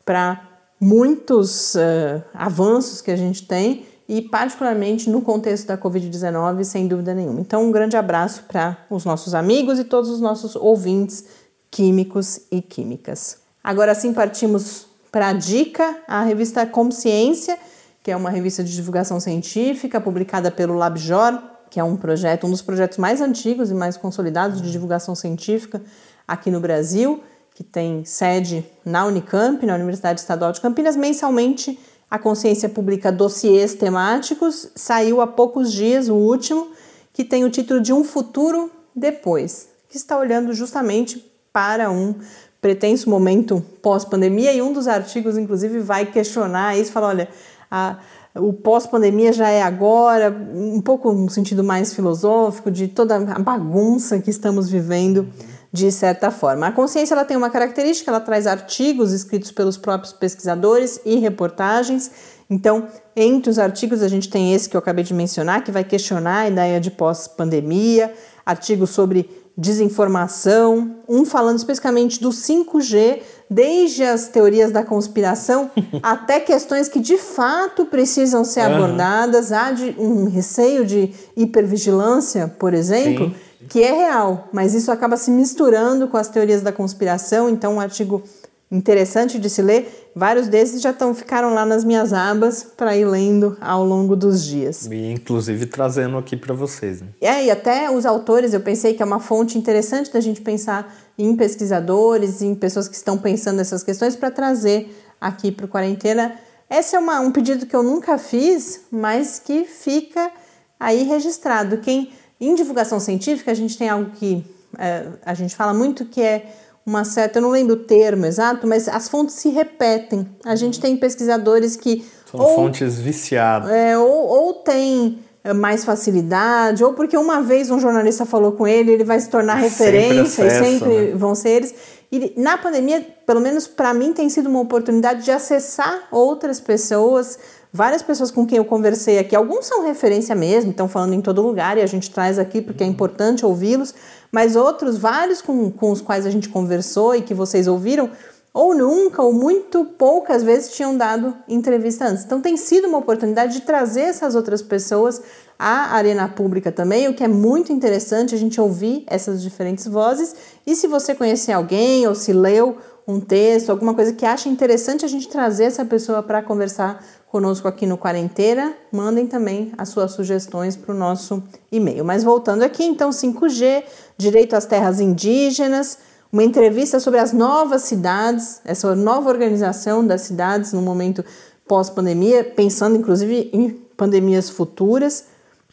para 0.03 0.45
muitos 0.77 1.75
uh, 1.75 2.21
avanços 2.33 3.01
que 3.01 3.11
a 3.11 3.15
gente 3.15 3.47
tem 3.47 3.85
e 4.09 4.21
particularmente 4.21 5.09
no 5.09 5.21
contexto 5.21 5.67
da 5.67 5.77
Covid-19, 5.77 6.65
sem 6.65 6.85
dúvida 6.85 7.13
nenhuma. 7.13 7.39
Então, 7.39 7.63
um 7.63 7.71
grande 7.71 7.95
abraço 7.95 8.43
para 8.45 8.85
os 8.89 9.05
nossos 9.05 9.33
amigos 9.33 9.79
e 9.79 9.85
todos 9.85 10.09
os 10.09 10.19
nossos 10.19 10.53
ouvintes 10.53 11.23
químicos 11.71 12.41
e 12.51 12.61
químicas. 12.61 13.37
Agora 13.63 13.95
sim 13.95 14.13
partimos 14.13 14.86
para 15.11 15.29
a 15.29 15.33
dica, 15.33 15.97
a 16.07 16.23
revista 16.23 16.65
Consciência, 16.65 17.57
que 18.03 18.11
é 18.11 18.15
uma 18.15 18.29
revista 18.29 18.63
de 18.63 18.73
divulgação 18.73 19.19
científica 19.19 19.99
publicada 19.99 20.49
pelo 20.49 20.75
LabJOR, 20.75 21.41
que 21.69 21.79
é 21.79 21.83
um 21.83 21.97
projeto, 21.97 22.47
um 22.47 22.51
dos 22.51 22.61
projetos 22.61 22.97
mais 22.97 23.19
antigos 23.21 23.69
e 23.69 23.73
mais 23.73 23.97
consolidados 23.97 24.61
de 24.61 24.71
divulgação 24.71 25.15
científica 25.15 25.81
aqui 26.27 26.49
no 26.49 26.59
Brasil, 26.59 27.21
que 27.53 27.63
tem 27.63 28.05
sede 28.05 28.65
na 28.85 29.05
Unicamp, 29.05 29.65
na 29.65 29.75
Universidade 29.75 30.19
Estadual 30.19 30.51
de 30.51 30.61
Campinas. 30.61 30.95
Mensalmente, 30.95 31.79
a 32.09 32.17
Consciência 32.17 32.69
publica 32.69 33.11
dossiês 33.11 33.73
temáticos. 33.73 34.69
Saiu 34.75 35.19
há 35.19 35.27
poucos 35.27 35.71
dias 35.73 36.07
o 36.07 36.15
último, 36.15 36.71
que 37.11 37.25
tem 37.25 37.43
o 37.43 37.49
título 37.49 37.81
de 37.81 37.91
Um 37.91 38.03
Futuro 38.03 38.71
Depois, 38.95 39.69
que 39.89 39.97
está 39.97 40.17
olhando 40.17 40.53
justamente 40.53 41.25
para 41.51 41.89
um 41.89 42.15
pretenso 42.61 43.09
momento 43.09 43.63
pós-pandemia 43.81 44.53
e 44.53 44.61
um 44.61 44.73
dos 44.73 44.87
artigos, 44.87 45.37
inclusive, 45.37 45.79
vai 45.79 46.05
questionar 46.05 46.77
isso, 46.77 46.91
fala, 46.91 47.07
olha, 47.07 47.29
a, 47.69 47.97
o 48.35 48.53
pós-pandemia 48.53 49.33
já 49.33 49.49
é 49.49 49.61
agora, 49.61 50.35
um 50.53 50.81
pouco 50.81 51.11
no 51.11 51.29
sentido 51.29 51.63
mais 51.63 51.93
filosófico 51.93 52.69
de 52.69 52.87
toda 52.87 53.15
a 53.15 53.39
bagunça 53.39 54.19
que 54.19 54.29
estamos 54.29 54.69
vivendo 54.69 55.27
de 55.71 55.91
certa 55.91 56.31
forma. 56.31 56.67
A 56.67 56.71
consciência 56.71 57.13
ela 57.13 57.25
tem 57.25 57.35
uma 57.35 57.49
característica, 57.49 58.09
ela 58.09 58.19
traz 58.19 58.47
artigos 58.47 59.11
escritos 59.11 59.51
pelos 59.51 59.77
próprios 59.77 60.13
pesquisadores 60.13 60.99
e 61.05 61.17
reportagens. 61.17 62.11
Então, 62.49 62.87
entre 63.15 63.51
os 63.51 63.59
artigos 63.59 64.01
a 64.01 64.07
gente 64.07 64.29
tem 64.29 64.53
esse 64.53 64.69
que 64.69 64.75
eu 64.75 64.79
acabei 64.79 65.03
de 65.03 65.13
mencionar, 65.13 65.63
que 65.63 65.71
vai 65.71 65.83
questionar 65.83 66.39
a 66.41 66.47
ideia 66.47 66.79
de 66.79 66.89
pós-pandemia, 66.89 68.13
artigos 68.45 68.91
sobre 68.91 69.36
desinformação, 69.57 70.97
um 71.09 71.25
falando 71.25 71.57
especificamente 71.57 72.21
do 72.21 72.29
5G, 72.29 73.21
desde 73.49 74.03
as 74.03 74.27
teorias 74.27 74.71
da 74.71 74.83
conspiração 74.83 75.71
até 76.03 76.39
questões 76.39 76.87
que 76.87 76.99
de 76.99 77.17
fato 77.17 77.85
precisam 77.85 78.43
ser 78.43 78.61
uhum. 78.61 78.75
abordadas. 78.75 79.51
Há 79.51 79.71
de, 79.71 79.95
um 79.97 80.29
receio 80.29 80.85
de 80.85 81.11
hipervigilância, 81.35 82.47
por 82.59 82.73
exemplo, 82.73 83.29
Sim. 83.29 83.67
que 83.67 83.81
é 83.81 83.91
real, 83.91 84.47
mas 84.53 84.75
isso 84.75 84.91
acaba 84.91 85.17
se 85.17 85.31
misturando 85.31 86.07
com 86.07 86.17
as 86.17 86.27
teorias 86.27 86.61
da 86.61 86.71
conspiração. 86.71 87.49
Então, 87.49 87.75
um 87.75 87.79
artigo 87.79 88.21
interessante 88.71 89.39
de 89.39 89.49
se 89.49 89.61
ler. 89.61 90.09
Vários 90.15 90.47
desses 90.47 90.81
já 90.81 90.91
estão 90.91 91.13
ficaram 91.13 91.53
lá 91.53 91.65
nas 91.65 91.83
minhas 91.83 92.11
abas 92.11 92.63
para 92.63 92.97
ir 92.97 93.05
lendo 93.05 93.57
ao 93.61 93.85
longo 93.85 94.15
dos 94.15 94.43
dias. 94.43 94.85
E 94.87 95.11
inclusive 95.11 95.65
trazendo 95.65 96.17
aqui 96.17 96.35
para 96.35 96.53
vocês. 96.53 97.01
Né? 97.01 97.07
É, 97.21 97.45
e 97.45 97.51
até 97.51 97.89
os 97.89 98.05
autores, 98.05 98.53
eu 98.53 98.59
pensei 98.59 98.93
que 98.93 99.01
é 99.01 99.05
uma 99.05 99.19
fonte 99.19 99.57
interessante 99.57 100.11
da 100.11 100.19
gente 100.19 100.41
pensar 100.41 100.93
em 101.17 101.35
pesquisadores, 101.35 102.41
em 102.41 102.53
pessoas 102.53 102.87
que 102.87 102.95
estão 102.95 103.17
pensando 103.17 103.57
nessas 103.57 103.83
questões 103.83 104.15
para 104.15 104.29
trazer 104.29 104.93
aqui 105.19 105.51
para 105.51 105.65
o 105.65 105.69
Quarentena. 105.69 106.35
Esse 106.69 106.95
é 106.95 106.99
uma, 106.99 107.21
um 107.21 107.31
pedido 107.31 107.65
que 107.65 107.75
eu 107.75 107.81
nunca 107.81 108.17
fiz, 108.17 108.81
mas 108.91 109.39
que 109.39 109.63
fica 109.63 110.31
aí 110.79 111.03
registrado. 111.03 111.77
Quem 111.77 112.11
em 112.39 112.53
divulgação 112.53 112.99
científica 112.99 113.51
a 113.51 113.55
gente 113.55 113.77
tem 113.77 113.89
algo 113.89 114.11
que 114.11 114.45
é, 114.77 115.07
a 115.25 115.33
gente 115.33 115.55
fala 115.55 115.73
muito 115.73 116.05
que 116.05 116.21
é 116.21 116.53
uma 116.87 117.03
certa, 117.03 117.39
eu 117.39 117.41
não 117.41 117.49
lembro 117.49 117.75
o 117.75 117.79
termo 117.79 118.25
exato, 118.25 118.65
mas 118.65 118.87
as 118.87 119.09
fontes 119.09 119.35
se 119.35 119.49
repetem. 119.49 120.25
A 120.45 120.55
gente 120.55 120.79
tem 120.79 120.95
pesquisadores 120.95 121.75
que 121.75 122.07
são 122.31 122.39
ou, 122.39 122.55
fontes 122.55 122.97
viciadas. 122.97 123.69
É, 123.69 123.97
ou, 123.97 124.07
ou 124.07 124.53
tem 124.53 125.19
é, 125.43 125.51
mais 125.51 125.83
facilidade, 125.83 126.85
ou 126.85 126.93
porque 126.93 127.17
uma 127.17 127.41
vez 127.41 127.69
um 127.69 127.77
jornalista 127.77 128.25
falou 128.25 128.53
com 128.53 128.65
ele, 128.65 128.93
ele 128.93 129.03
vai 129.03 129.19
se 129.19 129.29
tornar 129.29 129.55
referência 129.55 130.49
sempre 130.49 130.67
e 130.69 130.79
sempre 130.79 130.89
né? 130.89 131.11
vão 131.13 131.35
ser 131.35 131.49
eles. 131.49 131.75
E 132.11 132.33
na 132.37 132.57
pandemia, 132.57 133.05
pelo 133.25 133.41
menos 133.41 133.67
para 133.67 133.93
mim, 133.93 134.13
tem 134.13 134.29
sido 134.29 134.47
uma 134.47 134.61
oportunidade 134.61 135.25
de 135.25 135.31
acessar 135.31 136.07
outras 136.09 136.59
pessoas, 136.59 137.37
várias 137.71 138.01
pessoas 138.01 138.31
com 138.31 138.45
quem 138.45 138.57
eu 138.57 138.65
conversei 138.65 139.19
aqui. 139.19 139.35
Alguns 139.35 139.65
são 139.65 139.83
referência 139.83 140.33
mesmo, 140.33 140.71
estão 140.71 140.87
falando 140.87 141.13
em 141.13 141.21
todo 141.21 141.41
lugar 141.41 141.77
e 141.77 141.81
a 141.81 141.85
gente 141.85 142.09
traz 142.09 142.39
aqui 142.39 142.61
porque 142.61 142.83
é 142.83 142.87
importante 142.87 143.45
ouvi-los, 143.45 143.93
mas 144.31 144.55
outros, 144.55 144.97
vários 144.97 145.41
com, 145.41 145.69
com 145.69 145.91
os 145.91 146.01
quais 146.01 146.25
a 146.25 146.29
gente 146.29 146.47
conversou 146.47 147.13
e 147.13 147.21
que 147.21 147.33
vocês 147.33 147.67
ouviram, 147.67 148.09
ou 148.57 148.73
nunca, 148.73 149.21
ou 149.21 149.31
muito 149.31 149.85
poucas 149.85 150.41
vezes 150.41 150.71
tinham 150.71 150.97
dado 150.97 151.31
entrevista 151.47 152.05
antes. 152.05 152.25
Então 152.25 152.41
tem 152.41 152.57
sido 152.57 152.87
uma 152.87 152.97
oportunidade 152.97 153.53
de 153.53 153.61
trazer 153.61 154.01
essas 154.01 154.33
outras 154.33 154.63
pessoas 154.63 155.21
à 155.59 155.95
arena 155.95 156.27
pública 156.27 156.71
também, 156.71 157.07
o 157.07 157.13
que 157.13 157.23
é 157.23 157.27
muito 157.27 157.71
interessante 157.71 158.33
a 158.33 158.37
gente 158.37 158.59
ouvir 158.59 159.03
essas 159.05 159.43
diferentes 159.43 159.85
vozes. 159.85 160.35
E 160.65 160.75
se 160.75 160.87
você 160.87 161.13
conhecer 161.13 161.51
alguém 161.51 162.07
ou 162.07 162.15
se 162.15 162.33
leu 162.33 162.77
um 163.07 163.19
texto, 163.19 163.69
alguma 163.69 163.93
coisa 163.93 164.11
que 164.11 164.25
acha 164.25 164.49
interessante 164.49 165.05
a 165.05 165.07
gente 165.07 165.27
trazer 165.27 165.65
essa 165.65 165.85
pessoa 165.85 166.23
para 166.23 166.41
conversar 166.41 167.05
conosco 167.27 167.67
aqui 167.67 167.85
no 167.85 167.95
Quarentena, 167.95 168.73
mandem 168.91 169.27
também 169.27 169.71
as 169.77 169.89
suas 169.89 170.13
sugestões 170.13 170.75
para 170.75 170.95
o 170.95 170.97
nosso 170.97 171.43
e-mail. 171.71 172.03
Mas 172.03 172.23
voltando 172.23 172.63
aqui, 172.63 172.83
então, 172.83 173.11
5G, 173.11 173.83
direito 174.17 174.55
às 174.55 174.65
terras 174.65 174.99
indígenas, 174.99 175.99
uma 176.31 176.43
entrevista 176.43 176.99
sobre 176.99 177.19
as 177.19 177.33
novas 177.33 177.83
cidades, 177.83 178.61
essa 178.65 178.95
nova 178.95 179.29
organização 179.29 180.05
das 180.05 180.21
cidades 180.21 180.73
no 180.73 180.81
momento 180.81 181.23
pós-pandemia, 181.67 182.43
pensando 182.43 182.97
inclusive 182.97 183.49
em 183.53 183.69
pandemias 183.95 184.49
futuras. 184.49 185.25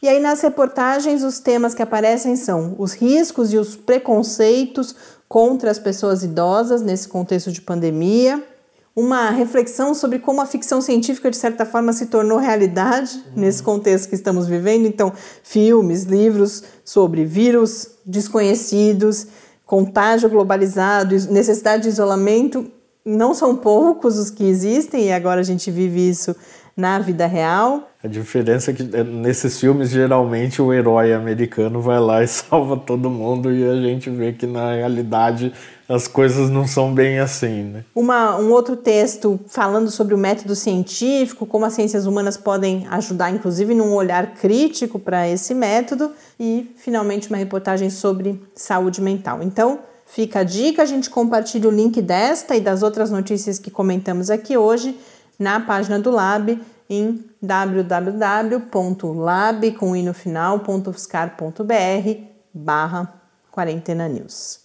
E 0.02 0.08
aí 0.08 0.20
nas 0.20 0.40
reportagens 0.40 1.22
os 1.22 1.38
temas 1.38 1.74
que 1.74 1.82
aparecem 1.82 2.36
são 2.36 2.74
os 2.78 2.92
riscos 2.92 3.52
e 3.52 3.58
os 3.58 3.76
preconceitos 3.76 4.94
contra 5.28 5.70
as 5.70 5.78
pessoas 5.78 6.22
idosas 6.22 6.82
nesse 6.82 7.08
contexto 7.08 7.50
de 7.50 7.60
pandemia, 7.60 8.42
uma 8.94 9.30
reflexão 9.30 9.92
sobre 9.92 10.20
como 10.20 10.40
a 10.40 10.46
ficção 10.46 10.80
científica 10.80 11.28
de 11.28 11.36
certa 11.36 11.66
forma 11.66 11.92
se 11.92 12.06
tornou 12.06 12.38
realidade 12.38 13.16
uhum. 13.16 13.42
nesse 13.42 13.62
contexto 13.62 14.08
que 14.08 14.14
estamos 14.14 14.46
vivendo, 14.46 14.86
então 14.86 15.12
filmes, 15.42 16.04
livros 16.04 16.62
sobre 16.84 17.24
vírus 17.24 17.88
desconhecidos, 18.06 19.26
contágio 19.66 20.28
globalizado, 20.28 21.14
necessidade 21.30 21.84
de 21.84 21.88
isolamento, 21.88 22.70
não 23.04 23.34
são 23.34 23.56
poucos 23.56 24.18
os 24.18 24.30
que 24.30 24.44
existem 24.44 25.06
e 25.06 25.12
agora 25.12 25.40
a 25.40 25.44
gente 25.44 25.70
vive 25.70 26.08
isso 26.08 26.34
na 26.76 26.98
vida 26.98 27.26
real. 27.26 27.88
A 28.02 28.08
diferença 28.08 28.70
é 28.70 28.74
que 28.74 28.82
é, 28.96 29.04
nesses 29.04 29.58
filmes 29.60 29.90
geralmente 29.90 30.60
o 30.60 30.72
herói 30.72 31.12
americano 31.12 31.80
vai 31.80 32.00
lá 32.00 32.22
e 32.22 32.26
salva 32.28 32.76
todo 32.76 33.10
mundo 33.10 33.52
e 33.52 33.68
a 33.68 33.76
gente 33.76 34.10
vê 34.10 34.32
que 34.32 34.46
na 34.46 34.74
realidade 34.74 35.52
as 35.88 36.08
coisas 36.08 36.50
não 36.50 36.66
são 36.66 36.94
bem 36.94 37.18
assim, 37.18 37.62
né? 37.64 37.84
Uma, 37.94 38.36
um 38.38 38.50
outro 38.50 38.76
texto 38.76 39.38
falando 39.46 39.90
sobre 39.90 40.14
o 40.14 40.18
método 40.18 40.54
científico, 40.54 41.46
como 41.46 41.64
as 41.64 41.74
ciências 41.74 42.06
humanas 42.06 42.36
podem 42.36 42.86
ajudar, 42.90 43.30
inclusive, 43.30 43.74
num 43.74 43.94
olhar 43.94 44.34
crítico 44.34 44.98
para 44.98 45.28
esse 45.28 45.54
método, 45.54 46.12
e 46.40 46.74
finalmente 46.76 47.28
uma 47.28 47.36
reportagem 47.36 47.90
sobre 47.90 48.42
saúde 48.54 49.02
mental. 49.02 49.42
Então, 49.42 49.80
fica 50.06 50.40
a 50.40 50.44
dica, 50.44 50.82
a 50.82 50.86
gente 50.86 51.10
compartilha 51.10 51.68
o 51.68 51.72
link 51.72 52.00
desta 52.00 52.56
e 52.56 52.60
das 52.60 52.82
outras 52.82 53.10
notícias 53.10 53.58
que 53.58 53.70
comentamos 53.70 54.30
aqui 54.30 54.56
hoje 54.56 54.98
na 55.38 55.60
página 55.60 55.98
do 55.98 56.10
Lab 56.10 56.58
em 56.88 57.24
www.lab 57.42 58.62
com 59.72 59.96
i 59.96 60.04
barra 62.52 63.12
quarentena 63.50 64.08
news. 64.08 64.63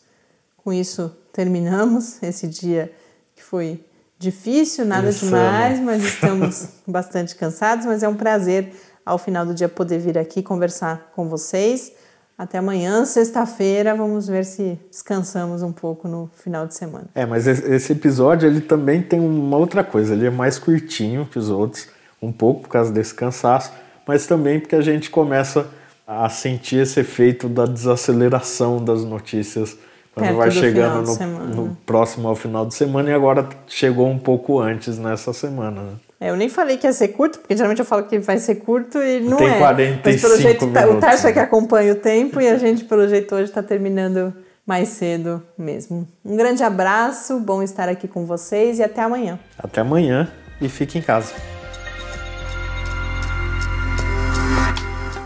Com 0.70 0.74
isso, 0.74 1.12
terminamos 1.34 2.22
esse 2.22 2.46
dia 2.46 2.92
que 3.36 3.44
foi 3.44 3.84
difícil, 4.20 4.86
nada 4.86 5.10
Insano. 5.10 5.32
demais, 5.32 5.80
mas 5.80 6.04
estamos 6.04 6.68
bastante 6.86 7.36
cansados, 7.36 7.88
mas 7.88 8.04
é 8.04 8.08
um 8.08 8.14
prazer 8.14 8.72
ao 9.04 9.18
final 9.18 9.48
do 9.48 9.56
dia 9.56 9.68
poder 9.68 9.98
vir 9.98 10.16
aqui 10.16 10.44
conversar 10.44 11.12
com 11.16 11.28
vocês. 11.28 11.92
Até 12.38 12.60
amanhã, 12.60 13.04
sexta-feira, 13.04 13.96
vamos 13.96 14.28
ver 14.28 14.46
se 14.46 14.78
descansamos 14.92 15.64
um 15.64 15.72
pouco 15.72 16.08
no 16.08 16.30
final 16.36 16.68
de 16.68 16.76
semana. 16.76 17.08
É, 17.16 17.26
mas 17.26 17.48
esse 17.48 17.94
episódio 17.94 18.48
ele 18.48 18.62
também 18.62 19.02
tem 19.02 19.20
uma 19.20 19.58
outra 19.58 19.84
coisa, 19.84 20.14
ele 20.14 20.28
é 20.28 20.30
mais 20.30 20.60
curtinho 20.60 21.26
que 21.26 21.40
os 21.40 21.50
outros, 21.50 21.88
um 22.22 22.32
pouco 22.32 22.62
por 22.62 22.70
causa 22.70 22.92
desse 22.92 23.16
cansaço, 23.16 23.72
mas 24.06 24.28
também 24.28 24.60
porque 24.60 24.76
a 24.76 24.82
gente 24.82 25.10
começa 25.10 25.66
a 26.06 26.30
sentir 26.30 26.84
esse 26.84 27.00
efeito 27.00 27.50
da 27.50 27.66
desaceleração 27.66 28.86
das 28.86 29.04
notícias 29.04 29.76
quando 30.20 30.38
vai 30.38 30.52
chegando 30.52 31.04
no, 31.04 31.46
no, 31.48 31.78
próximo 31.86 32.28
ao 32.28 32.36
final 32.36 32.66
de 32.66 32.76
semana 32.76 33.10
e 33.10 33.14
agora 33.14 33.48
chegou 33.68 34.08
um 34.08 34.20
pouco 34.20 34.60
antes 34.60 34.98
nessa 34.98 35.34
semana. 35.34 35.82
Né? 35.82 35.92
É, 36.20 36.30
eu 36.30 36.36
nem 36.36 36.50
falei 36.50 36.78
que 36.78 36.86
ia 36.86 36.94
ser 36.94 37.10
curto, 37.10 37.40
porque 37.40 37.56
geralmente 37.56 37.80
eu 37.80 37.86
falo 37.86 38.04
que 38.04 38.20
vai 38.20 38.38
ser 38.38 38.56
curto 38.56 38.98
e 39.02 39.20
não 39.22 39.38
Tem 39.38 39.50
é. 39.50 39.58
45 39.58 40.04
Mas 40.06 40.22
pelo 40.22 40.38
jeito 40.38 40.66
minutos, 40.66 40.92
tá, 40.92 40.98
o 40.98 41.00
Tarso 41.00 41.28
é 41.28 41.32
que 41.32 41.40
acompanha 41.40 41.94
o 41.94 41.96
tempo 41.96 42.42
e 42.42 42.48
a 42.48 42.58
gente 42.58 42.84
pelo 42.84 43.08
jeito 43.08 43.34
hoje 43.34 43.46
está 43.46 43.64
terminando 43.64 44.34
mais 44.66 44.90
cedo 44.90 45.42
mesmo. 45.58 46.08
Um 46.24 46.36
grande 46.36 46.62
abraço, 46.64 47.40
bom 47.40 47.64
estar 47.64 47.90
aqui 47.90 48.08
com 48.08 48.26
vocês 48.26 48.80
e 48.80 48.84
até 48.84 49.02
amanhã. 49.02 49.40
Até 49.58 49.82
amanhã 49.82 50.32
e 50.62 50.70
fique 50.70 50.98
em 50.98 51.02
casa. 51.02 51.34